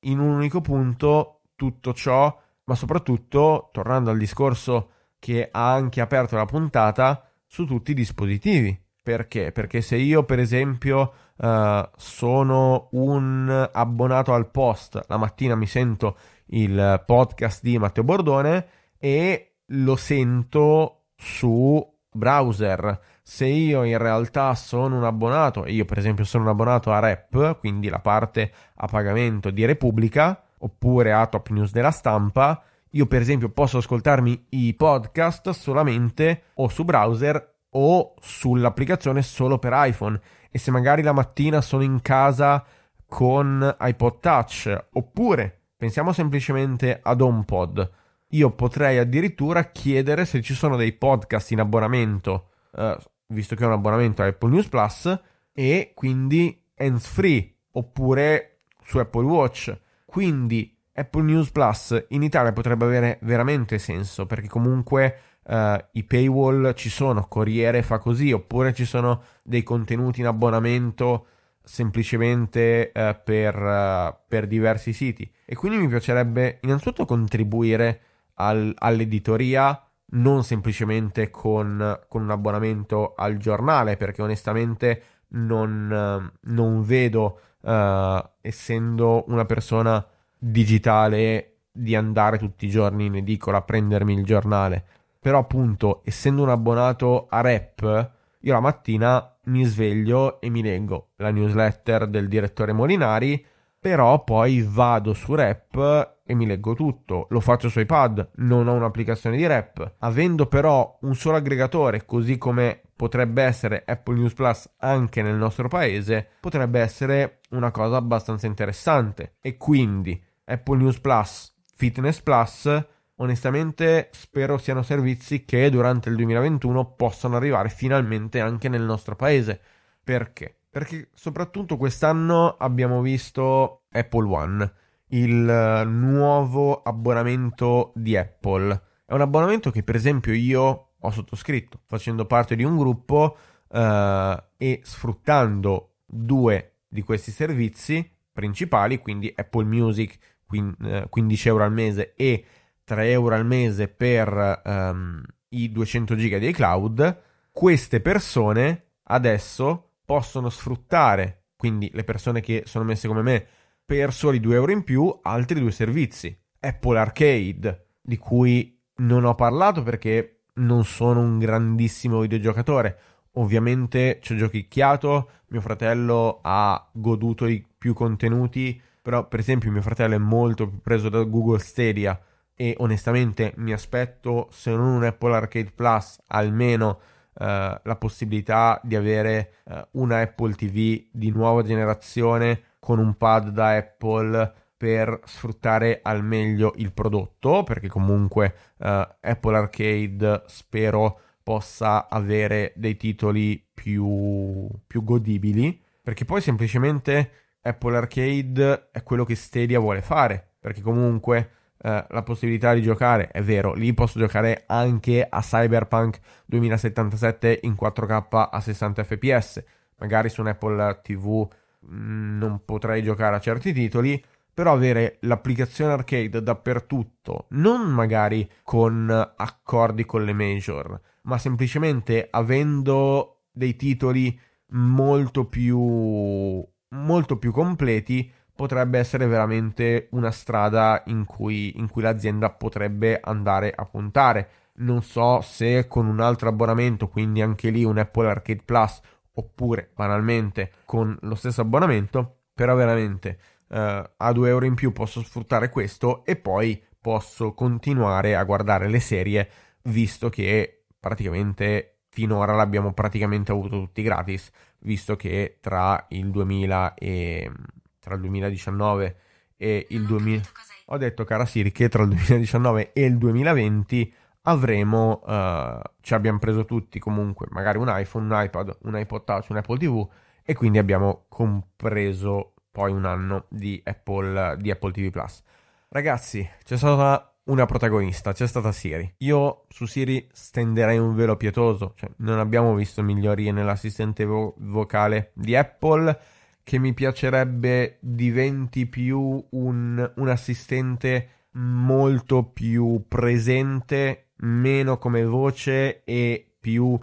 in 0.00 0.18
un 0.18 0.30
unico 0.30 0.62
punto 0.62 1.40
tutto 1.56 1.92
ciò, 1.92 2.34
ma 2.64 2.74
soprattutto, 2.74 3.68
tornando 3.70 4.08
al 4.08 4.16
discorso 4.16 4.92
che 5.18 5.46
ha 5.52 5.74
anche 5.74 6.00
aperto 6.00 6.36
la 6.36 6.46
puntata, 6.46 7.28
su 7.46 7.66
tutti 7.66 7.90
i 7.90 7.94
dispositivi. 7.94 8.82
Perché? 9.02 9.52
Perché 9.52 9.82
se 9.82 9.96
io, 9.96 10.24
per 10.24 10.38
esempio, 10.38 11.12
uh, 11.36 11.86
sono 11.98 12.88
un 12.92 13.68
abbonato 13.70 14.32
al 14.32 14.50
post, 14.50 15.04
la 15.06 15.18
mattina 15.18 15.54
mi 15.54 15.66
sento 15.66 16.16
il 16.46 17.02
podcast 17.04 17.60
di 17.62 17.76
Matteo 17.76 18.04
Bordone, 18.04 18.83
e 19.04 19.56
lo 19.66 19.96
sento 19.96 21.08
su 21.14 21.86
browser. 22.10 22.98
Se 23.22 23.44
io 23.44 23.84
in 23.84 23.98
realtà 23.98 24.54
sono 24.54 24.96
un 24.96 25.04
abbonato, 25.04 25.66
io 25.66 25.84
per 25.84 25.98
esempio 25.98 26.24
sono 26.24 26.44
un 26.44 26.48
abbonato 26.48 26.90
a 26.90 27.00
Rep, 27.00 27.58
quindi 27.58 27.90
la 27.90 27.98
parte 27.98 28.50
a 28.76 28.86
pagamento 28.86 29.50
di 29.50 29.66
Repubblica, 29.66 30.42
oppure 30.56 31.12
a 31.12 31.26
Top 31.26 31.50
News 31.50 31.70
della 31.70 31.90
stampa, 31.90 32.62
io 32.92 33.04
per 33.04 33.20
esempio 33.20 33.50
posso 33.50 33.76
ascoltarmi 33.76 34.46
i 34.50 34.72
podcast 34.72 35.50
solamente 35.50 36.44
o 36.54 36.68
su 36.68 36.84
browser 36.84 37.56
o 37.72 38.14
sull'applicazione 38.18 39.20
solo 39.20 39.58
per 39.58 39.72
iPhone. 39.74 40.18
E 40.50 40.58
se 40.58 40.70
magari 40.70 41.02
la 41.02 41.12
mattina 41.12 41.60
sono 41.60 41.82
in 41.82 42.00
casa 42.00 42.64
con 43.06 43.76
iPod 43.80 44.20
Touch, 44.20 44.86
oppure 44.92 45.64
pensiamo 45.76 46.14
semplicemente 46.14 47.00
ad 47.02 47.20
HomePod 47.20 48.02
io 48.34 48.50
potrei 48.50 48.98
addirittura 48.98 49.70
chiedere 49.70 50.24
se 50.24 50.42
ci 50.42 50.54
sono 50.54 50.76
dei 50.76 50.92
podcast 50.92 51.52
in 51.52 51.60
abbonamento, 51.60 52.50
eh, 52.76 52.96
visto 53.28 53.54
che 53.54 53.64
ho 53.64 53.68
un 53.68 53.74
abbonamento 53.74 54.22
a 54.22 54.26
Apple 54.26 54.50
News 54.50 54.68
Plus, 54.68 55.20
e 55.52 55.92
quindi 55.94 56.60
hands 56.76 57.06
free, 57.06 57.54
oppure 57.72 58.62
su 58.82 58.98
Apple 58.98 59.24
Watch. 59.24 59.76
Quindi 60.04 60.76
Apple 60.92 61.22
News 61.22 61.50
Plus 61.50 62.06
in 62.08 62.22
Italia 62.22 62.52
potrebbe 62.52 62.84
avere 62.84 63.18
veramente 63.22 63.78
senso, 63.78 64.26
perché 64.26 64.48
comunque 64.48 65.18
eh, 65.46 65.86
i 65.92 66.02
paywall 66.02 66.74
ci 66.74 66.90
sono, 66.90 67.28
Corriere 67.28 67.82
fa 67.82 67.98
così, 67.98 68.32
oppure 68.32 68.74
ci 68.74 68.84
sono 68.84 69.22
dei 69.44 69.62
contenuti 69.62 70.20
in 70.20 70.26
abbonamento 70.26 71.26
semplicemente 71.62 72.92
eh, 72.92 73.20
per, 73.24 73.56
uh, 73.56 74.14
per 74.28 74.46
diversi 74.46 74.92
siti. 74.92 75.30
E 75.46 75.54
quindi 75.54 75.78
mi 75.78 75.88
piacerebbe 75.88 76.58
innanzitutto 76.62 77.06
contribuire 77.06 78.00
al, 78.34 78.74
all'editoria 78.76 79.80
non 80.14 80.44
semplicemente 80.44 81.30
con, 81.30 82.00
con, 82.08 82.22
un 82.22 82.30
abbonamento 82.30 83.14
al 83.16 83.36
giornale, 83.36 83.96
perché 83.96 84.22
onestamente 84.22 85.02
non, 85.28 86.30
non 86.40 86.82
vedo, 86.84 87.40
uh, 87.60 88.22
essendo 88.40 89.24
una 89.28 89.44
persona 89.44 90.04
digitale, 90.38 91.54
di 91.76 91.96
andare 91.96 92.38
tutti 92.38 92.66
i 92.66 92.70
giorni 92.70 93.06
in 93.06 93.16
edicola 93.16 93.58
a 93.58 93.62
prendermi 93.62 94.14
il 94.14 94.24
giornale. 94.24 94.84
Però 95.18 95.38
appunto, 95.38 96.02
essendo 96.04 96.42
un 96.42 96.50
abbonato 96.50 97.26
a 97.28 97.40
Rep, 97.40 98.10
io 98.38 98.52
la 98.52 98.60
mattina 98.60 99.36
mi 99.44 99.64
sveglio 99.64 100.40
e 100.40 100.50
mi 100.50 100.62
leggo 100.62 101.08
la 101.16 101.30
newsletter 101.30 102.06
del 102.06 102.28
direttore 102.28 102.72
Molinari, 102.72 103.44
però 103.78 104.22
poi 104.22 104.62
vado 104.62 105.14
su 105.14 105.34
Rep 105.34 106.13
e 106.26 106.34
mi 106.34 106.46
leggo 106.46 106.74
tutto, 106.74 107.26
lo 107.28 107.40
faccio 107.40 107.68
su 107.68 107.80
iPad, 107.80 108.30
non 108.36 108.66
ho 108.66 108.72
un'applicazione 108.72 109.36
di 109.36 109.46
rap. 109.46 109.96
Avendo 109.98 110.46
però 110.46 110.98
un 111.02 111.14
solo 111.14 111.36
aggregatore, 111.36 112.06
così 112.06 112.38
come 112.38 112.80
potrebbe 112.96 113.42
essere 113.42 113.84
Apple 113.86 114.16
News 114.16 114.32
Plus 114.32 114.70
anche 114.78 115.20
nel 115.20 115.36
nostro 115.36 115.68
paese, 115.68 116.26
potrebbe 116.40 116.80
essere 116.80 117.40
una 117.50 117.70
cosa 117.70 117.96
abbastanza 117.96 118.46
interessante. 118.46 119.34
E 119.40 119.58
quindi 119.58 120.20
Apple 120.44 120.78
News 120.78 120.98
Plus, 120.98 121.54
Fitness 121.74 122.20
Plus, 122.20 122.86
onestamente 123.16 124.08
spero 124.12 124.56
siano 124.56 124.82
servizi 124.82 125.44
che 125.44 125.68
durante 125.68 126.08
il 126.08 126.16
2021 126.16 126.94
possano 126.94 127.36
arrivare 127.36 127.68
finalmente 127.68 128.40
anche 128.40 128.70
nel 128.70 128.82
nostro 128.82 129.14
paese. 129.14 129.60
Perché? 130.02 130.56
Perché 130.70 131.10
soprattutto 131.14 131.76
quest'anno 131.76 132.56
abbiamo 132.58 133.02
visto 133.02 133.82
Apple 133.90 134.26
One 134.26 134.72
il 135.14 135.48
eh, 135.48 135.84
nuovo 135.84 136.82
abbonamento 136.82 137.92
di 137.94 138.16
Apple. 138.16 138.82
È 139.04 139.12
un 139.12 139.20
abbonamento 139.20 139.70
che 139.70 139.82
per 139.82 139.94
esempio 139.94 140.32
io 140.32 140.92
ho 140.98 141.10
sottoscritto 141.10 141.80
facendo 141.86 142.26
parte 142.26 142.56
di 142.56 142.64
un 142.64 142.76
gruppo 142.76 143.36
eh, 143.70 144.44
e 144.56 144.80
sfruttando 144.82 145.96
due 146.06 146.78
di 146.88 147.02
questi 147.02 147.30
servizi 147.30 148.08
principali, 148.32 148.98
quindi 148.98 149.32
Apple 149.34 149.64
Music 149.64 150.18
15 150.46 151.48
eh, 151.48 151.50
euro 151.50 151.64
al 151.64 151.72
mese 151.72 152.14
e 152.14 152.44
3 152.84 153.10
euro 153.10 153.34
al 153.34 153.46
mese 153.46 153.88
per 153.88 154.60
um, 154.64 155.22
i 155.50 155.70
200 155.70 156.16
giga 156.16 156.38
di 156.38 156.48
iCloud, 156.48 157.22
queste 157.50 158.00
persone 158.00 158.90
adesso 159.04 159.92
possono 160.04 160.50
sfruttare, 160.50 161.44
quindi 161.56 161.90
le 161.92 162.04
persone 162.04 162.40
che 162.40 162.64
sono 162.66 162.84
messe 162.84 163.08
come 163.08 163.22
me, 163.22 163.46
per 163.84 164.12
soli 164.12 164.40
2 164.40 164.54
euro 164.54 164.72
in 164.72 164.82
più 164.82 165.18
altri 165.22 165.60
due 165.60 165.70
servizi. 165.70 166.36
Apple 166.60 166.98
Arcade, 166.98 167.86
di 168.00 168.16
cui 168.16 168.80
non 168.96 169.24
ho 169.24 169.34
parlato 169.34 169.82
perché 169.82 170.44
non 170.54 170.84
sono 170.84 171.20
un 171.20 171.38
grandissimo 171.38 172.20
videogiocatore. 172.20 172.98
Ovviamente 173.32 174.20
ci 174.22 174.32
ho 174.32 174.36
giochicchiato, 174.36 175.30
mio 175.48 175.60
fratello 175.60 176.38
ha 176.42 176.88
goduto 176.92 177.46
di 177.46 177.64
più 177.76 177.92
contenuti, 177.92 178.80
però 179.02 179.26
per 179.26 179.40
esempio 179.40 179.70
mio 179.70 179.82
fratello 179.82 180.14
è 180.14 180.18
molto 180.18 180.70
preso 180.82 181.08
da 181.08 181.22
Google 181.24 181.58
Stadia 181.58 182.18
e 182.54 182.74
onestamente 182.78 183.52
mi 183.56 183.72
aspetto, 183.72 184.48
se 184.50 184.70
non 184.70 184.86
un 184.86 185.04
Apple 185.04 185.34
Arcade 185.34 185.72
Plus, 185.74 186.18
almeno 186.28 187.00
eh, 187.36 187.80
la 187.82 187.96
possibilità 187.96 188.80
di 188.84 188.94
avere 188.94 189.54
eh, 189.64 189.88
una 189.92 190.20
Apple 190.20 190.54
TV 190.54 191.04
di 191.10 191.30
nuova 191.30 191.62
generazione 191.62 192.62
con 192.84 192.98
un 192.98 193.16
pad 193.16 193.48
da 193.48 193.76
Apple 193.76 194.52
per 194.76 195.20
sfruttare 195.24 196.00
al 196.02 196.22
meglio 196.22 196.74
il 196.76 196.92
prodotto, 196.92 197.62
perché 197.62 197.88
comunque 197.88 198.54
eh, 198.78 199.16
Apple 199.22 199.56
Arcade 199.56 200.42
spero 200.44 201.18
possa 201.42 202.10
avere 202.10 202.74
dei 202.76 202.98
titoli 202.98 203.58
più, 203.72 204.68
più 204.86 205.02
godibili, 205.02 205.80
perché 206.02 206.26
poi 206.26 206.42
semplicemente 206.42 207.30
Apple 207.62 207.96
Arcade 207.96 208.90
è 208.92 209.02
quello 209.02 209.24
che 209.24 209.34
Stadia 209.34 209.78
vuole 209.78 210.02
fare, 210.02 210.56
perché 210.60 210.82
comunque 210.82 211.50
eh, 211.78 212.04
la 212.06 212.22
possibilità 212.22 212.74
di 212.74 212.82
giocare, 212.82 213.28
è 213.28 213.42
vero, 213.42 213.72
lì 213.72 213.94
posso 213.94 214.18
giocare 214.18 214.64
anche 214.66 215.26
a 215.26 215.40
Cyberpunk 215.40 216.20
2077 216.44 217.60
in 217.62 217.74
4K 217.80 218.48
a 218.50 218.60
60 218.60 219.04
fps. 219.04 219.64
Magari 219.96 220.28
su 220.28 220.42
un 220.42 220.48
Apple 220.48 221.00
TV 221.02 221.48
non 221.88 222.62
potrei 222.64 223.02
giocare 223.02 223.36
a 223.36 223.40
certi 223.40 223.72
titoli, 223.72 224.22
però 224.52 224.72
avere 224.72 225.18
l'applicazione 225.20 225.92
arcade 225.92 226.42
dappertutto, 226.42 227.46
non 227.50 227.82
magari 227.90 228.48
con 228.62 229.10
accordi 229.36 230.04
con 230.04 230.24
le 230.24 230.32
major, 230.32 231.00
ma 231.22 231.38
semplicemente 231.38 232.28
avendo 232.30 233.42
dei 233.50 233.76
titoli 233.76 234.38
molto 234.68 235.46
più 235.46 236.64
molto 236.94 237.36
più 237.38 237.52
completi 237.52 238.30
potrebbe 238.54 238.98
essere 238.98 239.26
veramente 239.26 240.08
una 240.12 240.30
strada 240.30 241.02
in 241.06 241.24
cui, 241.24 241.76
in 241.78 241.88
cui 241.88 242.02
l'azienda 242.02 242.50
potrebbe 242.50 243.20
andare 243.20 243.72
a 243.74 243.84
puntare. 243.84 244.48
Non 244.76 245.02
so 245.02 245.40
se 245.40 245.86
con 245.88 246.06
un 246.06 246.20
altro 246.20 246.48
abbonamento, 246.48 247.08
quindi 247.08 247.42
anche 247.42 247.70
lì 247.70 247.84
un 247.84 247.98
Apple 247.98 248.28
Arcade 248.28 248.62
Plus, 248.64 249.00
oppure 249.34 249.90
banalmente 249.94 250.72
con 250.84 251.16
lo 251.22 251.34
stesso 251.34 251.60
abbonamento, 251.60 252.38
però 252.54 252.74
veramente 252.74 253.38
eh, 253.68 254.10
a 254.16 254.32
2 254.32 254.48
euro 254.48 254.64
in 254.64 254.74
più 254.74 254.92
posso 254.92 255.22
sfruttare 255.22 255.68
questo 255.68 256.24
e 256.24 256.36
poi 256.36 256.82
posso 257.00 257.52
continuare 257.52 258.34
a 258.34 258.44
guardare 258.44 258.88
le 258.88 259.00
serie, 259.00 259.48
visto 259.82 260.30
che 260.30 260.84
praticamente 260.98 261.98
finora 262.08 262.54
l'abbiamo 262.54 262.92
praticamente 262.92 263.52
avuto 263.52 263.80
tutti 263.80 264.02
gratis, 264.02 264.50
visto 264.80 265.16
che 265.16 265.58
tra 265.60 266.06
il 266.10 266.30
2000 266.30 266.94
e 266.94 267.50
tra 267.98 268.14
il 268.14 268.20
2019 268.20 269.16
e 269.56 269.86
il 269.90 270.06
2000 270.06 270.42
ho 270.86 270.96
detto 270.98 271.24
cara 271.24 271.46
Siri 271.46 271.72
che 271.72 271.88
tra 271.88 272.02
il 272.02 272.10
2019 272.10 272.92
e 272.92 273.04
il 273.04 273.16
2020 273.18 274.14
avremo 274.46 275.22
uh, 275.24 275.80
ci 276.00 276.14
abbiamo 276.14 276.38
preso 276.38 276.64
tutti 276.64 276.98
comunque 276.98 277.46
magari 277.50 277.78
un 277.78 277.86
iPhone, 277.88 278.32
un 278.32 278.42
iPad, 278.44 278.78
un 278.82 278.98
iPod 278.98 279.24
Touch, 279.24 279.50
un 279.50 279.56
Apple 279.56 279.78
TV 279.78 280.06
e 280.42 280.54
quindi 280.54 280.78
abbiamo 280.78 281.24
compreso 281.28 282.54
poi 282.70 282.92
un 282.92 283.04
anno 283.04 283.46
di 283.48 283.80
Apple, 283.84 284.56
di 284.58 284.70
Apple 284.70 284.92
TV 284.92 285.10
Plus. 285.10 285.42
Ragazzi, 285.88 286.46
c'è 286.64 286.76
stata 286.76 287.34
una 287.44 287.66
protagonista, 287.66 288.32
c'è 288.32 288.46
stata 288.46 288.72
Siri. 288.72 289.14
Io 289.18 289.66
su 289.68 289.86
Siri 289.86 290.28
stenderei 290.32 290.98
un 290.98 291.14
velo 291.14 291.36
pietoso, 291.36 291.92
cioè 291.94 292.10
non 292.16 292.38
abbiamo 292.38 292.74
visto 292.74 293.02
migliorie 293.02 293.52
nell'assistente 293.52 294.24
vo- 294.24 294.54
vocale 294.58 295.30
di 295.34 295.54
Apple 295.54 296.18
che 296.62 296.78
mi 296.78 296.94
piacerebbe 296.94 297.98
diventi 298.00 298.86
più 298.86 299.46
un, 299.50 300.12
un 300.16 300.28
assistente 300.28 301.28
molto 301.52 302.42
più 302.42 303.04
presente, 303.06 304.23
meno 304.38 304.98
come 304.98 305.24
voce 305.24 306.02
e 306.04 306.54
più 306.60 306.84
uh, 306.84 307.00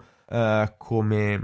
come, 0.76 1.40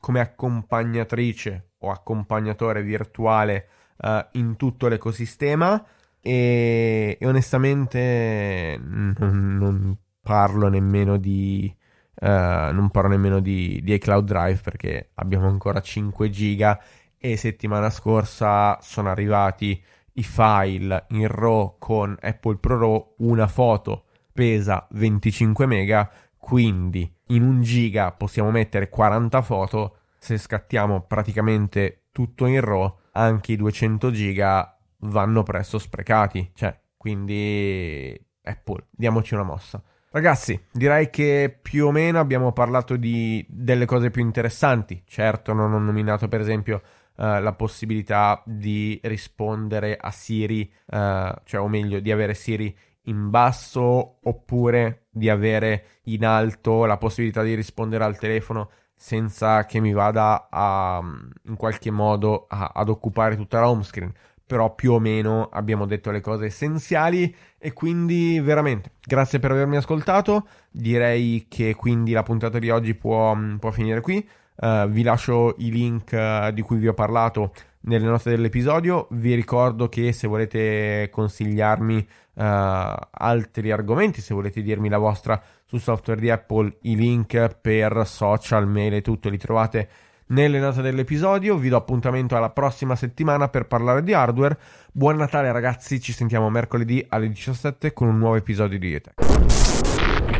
come, 0.00 0.20
accompagnatrice 0.20 1.70
o 1.78 1.90
accompagnatore 1.90 2.82
virtuale 2.82 3.68
uh, 3.98 4.18
in 4.32 4.56
tutto 4.56 4.88
l'ecosistema. 4.88 5.84
E, 6.20 7.16
e 7.20 7.26
onestamente 7.26 8.80
non, 8.80 9.56
non, 9.58 9.98
parlo 10.22 10.68
nemmeno 10.68 11.16
di. 11.16 11.74
Uh, 12.20 12.72
non 12.72 12.90
parlo 12.90 13.10
nemmeno 13.10 13.40
di, 13.40 13.80
di 13.82 13.92
iCloud 13.94 14.24
Drive 14.24 14.60
perché 14.62 15.10
abbiamo 15.14 15.48
ancora 15.48 15.80
5 15.80 16.30
giga 16.30 16.80
e 17.18 17.36
settimana 17.36 17.90
scorsa 17.90 18.78
sono 18.80 19.10
arrivati 19.10 19.82
i 20.12 20.22
file 20.22 21.06
in 21.08 21.26
RAW 21.26 21.76
con 21.78 22.16
Apple 22.20 22.56
Pro 22.58 22.78
RAW, 22.78 23.14
una 23.18 23.48
foto 23.48 24.03
pesa 24.34 24.86
25 24.90 25.64
mega, 25.64 26.10
quindi 26.36 27.10
in 27.28 27.42
un 27.42 27.62
giga 27.62 28.10
possiamo 28.12 28.50
mettere 28.50 28.90
40 28.90 29.40
foto, 29.42 29.96
se 30.18 30.36
scattiamo 30.36 31.02
praticamente 31.02 32.06
tutto 32.10 32.46
in 32.46 32.60
RAW, 32.60 32.98
anche 33.12 33.52
i 33.52 33.56
200 33.56 34.10
giga 34.10 34.76
vanno 34.98 35.42
presto 35.42 35.78
sprecati, 35.78 36.50
cioè, 36.54 36.76
quindi 36.96 38.20
Apple, 38.42 38.86
diamoci 38.90 39.34
una 39.34 39.44
mossa. 39.44 39.82
Ragazzi, 40.10 40.66
direi 40.70 41.10
che 41.10 41.58
più 41.60 41.86
o 41.86 41.90
meno 41.90 42.20
abbiamo 42.20 42.52
parlato 42.52 42.96
di, 42.96 43.44
delle 43.48 43.84
cose 43.84 44.10
più 44.10 44.22
interessanti. 44.22 45.02
Certo, 45.06 45.52
non 45.52 45.72
ho 45.72 45.78
nominato 45.78 46.28
per 46.28 46.40
esempio 46.40 46.82
uh, 47.16 47.40
la 47.40 47.52
possibilità 47.52 48.40
di 48.46 49.00
rispondere 49.02 49.96
a 50.00 50.12
Siri, 50.12 50.72
uh, 50.86 51.34
cioè 51.42 51.60
o 51.60 51.66
meglio 51.66 51.98
di 51.98 52.12
avere 52.12 52.34
Siri 52.34 52.76
in 53.04 53.30
basso 53.30 54.18
oppure 54.22 55.06
di 55.10 55.28
avere 55.28 55.84
in 56.04 56.24
alto 56.24 56.84
la 56.84 56.96
possibilità 56.96 57.42
di 57.42 57.54
rispondere 57.54 58.04
al 58.04 58.18
telefono 58.18 58.70
senza 58.96 59.66
che 59.66 59.80
mi 59.80 59.92
vada 59.92 60.48
a, 60.50 61.02
in 61.46 61.56
qualche 61.56 61.90
modo 61.90 62.46
a, 62.48 62.72
ad 62.74 62.88
occupare 62.88 63.36
tutta 63.36 63.60
la 63.60 63.68
home 63.68 63.82
screen. 63.82 64.12
Però 64.46 64.74
più 64.74 64.92
o 64.92 64.98
meno 64.98 65.48
abbiamo 65.50 65.86
detto 65.86 66.10
le 66.10 66.20
cose 66.20 66.46
essenziali 66.46 67.34
e 67.58 67.72
quindi 67.72 68.38
veramente 68.40 68.92
grazie 69.04 69.38
per 69.38 69.50
avermi 69.50 69.76
ascoltato. 69.76 70.46
Direi 70.70 71.46
che 71.48 71.74
quindi 71.74 72.12
la 72.12 72.22
puntata 72.22 72.58
di 72.58 72.70
oggi 72.70 72.94
può, 72.94 73.36
può 73.58 73.70
finire 73.70 74.00
qui. 74.00 74.26
Uh, 74.56 74.86
vi 74.86 75.02
lascio 75.02 75.54
i 75.58 75.70
link 75.70 76.12
uh, 76.12 76.52
di 76.52 76.62
cui 76.62 76.76
vi 76.76 76.86
ho 76.86 76.94
parlato 76.94 77.52
nelle 77.80 78.06
note 78.06 78.30
dell'episodio. 78.30 79.08
Vi 79.10 79.34
ricordo 79.34 79.88
che 79.88 80.12
se 80.12 80.28
volete 80.28 81.08
consigliarmi 81.10 82.06
altri 82.36 83.70
argomenti, 83.70 84.20
se 84.20 84.34
volete 84.34 84.62
dirmi 84.62 84.88
la 84.88 84.98
vostra 84.98 85.40
sul 85.64 85.80
software 85.80 86.20
di 86.20 86.30
Apple, 86.30 86.78
i 86.82 86.96
link 86.96 87.56
per 87.60 88.02
social, 88.06 88.66
mail 88.68 88.94
e 88.94 89.02
tutto 89.02 89.28
li 89.28 89.38
trovate 89.38 89.88
nelle 90.26 90.58
note 90.58 90.82
dell'episodio. 90.82 91.56
Vi 91.56 91.68
do 91.68 91.76
appuntamento 91.76 92.36
alla 92.36 92.50
prossima 92.50 92.96
settimana 92.96 93.48
per 93.48 93.66
parlare 93.66 94.02
di 94.02 94.12
hardware. 94.12 94.58
Buon 94.92 95.16
Natale 95.16 95.52
ragazzi, 95.52 96.00
ci 96.00 96.12
sentiamo 96.12 96.48
mercoledì 96.50 97.04
alle 97.08 97.28
17 97.28 97.92
con 97.92 98.08
un 98.08 98.18
nuovo 98.18 98.36
episodio 98.36 98.78
di 98.78 98.94
Etech. 98.94 99.14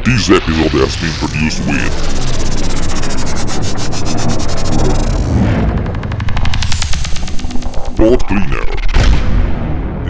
This 0.03 0.29
episode 0.29 0.83
has 0.83 0.97
been 1.01 1.15
produced 1.19 1.65
with 1.67 2.23
Boat 7.97 8.25
Cleaner. 8.27 8.64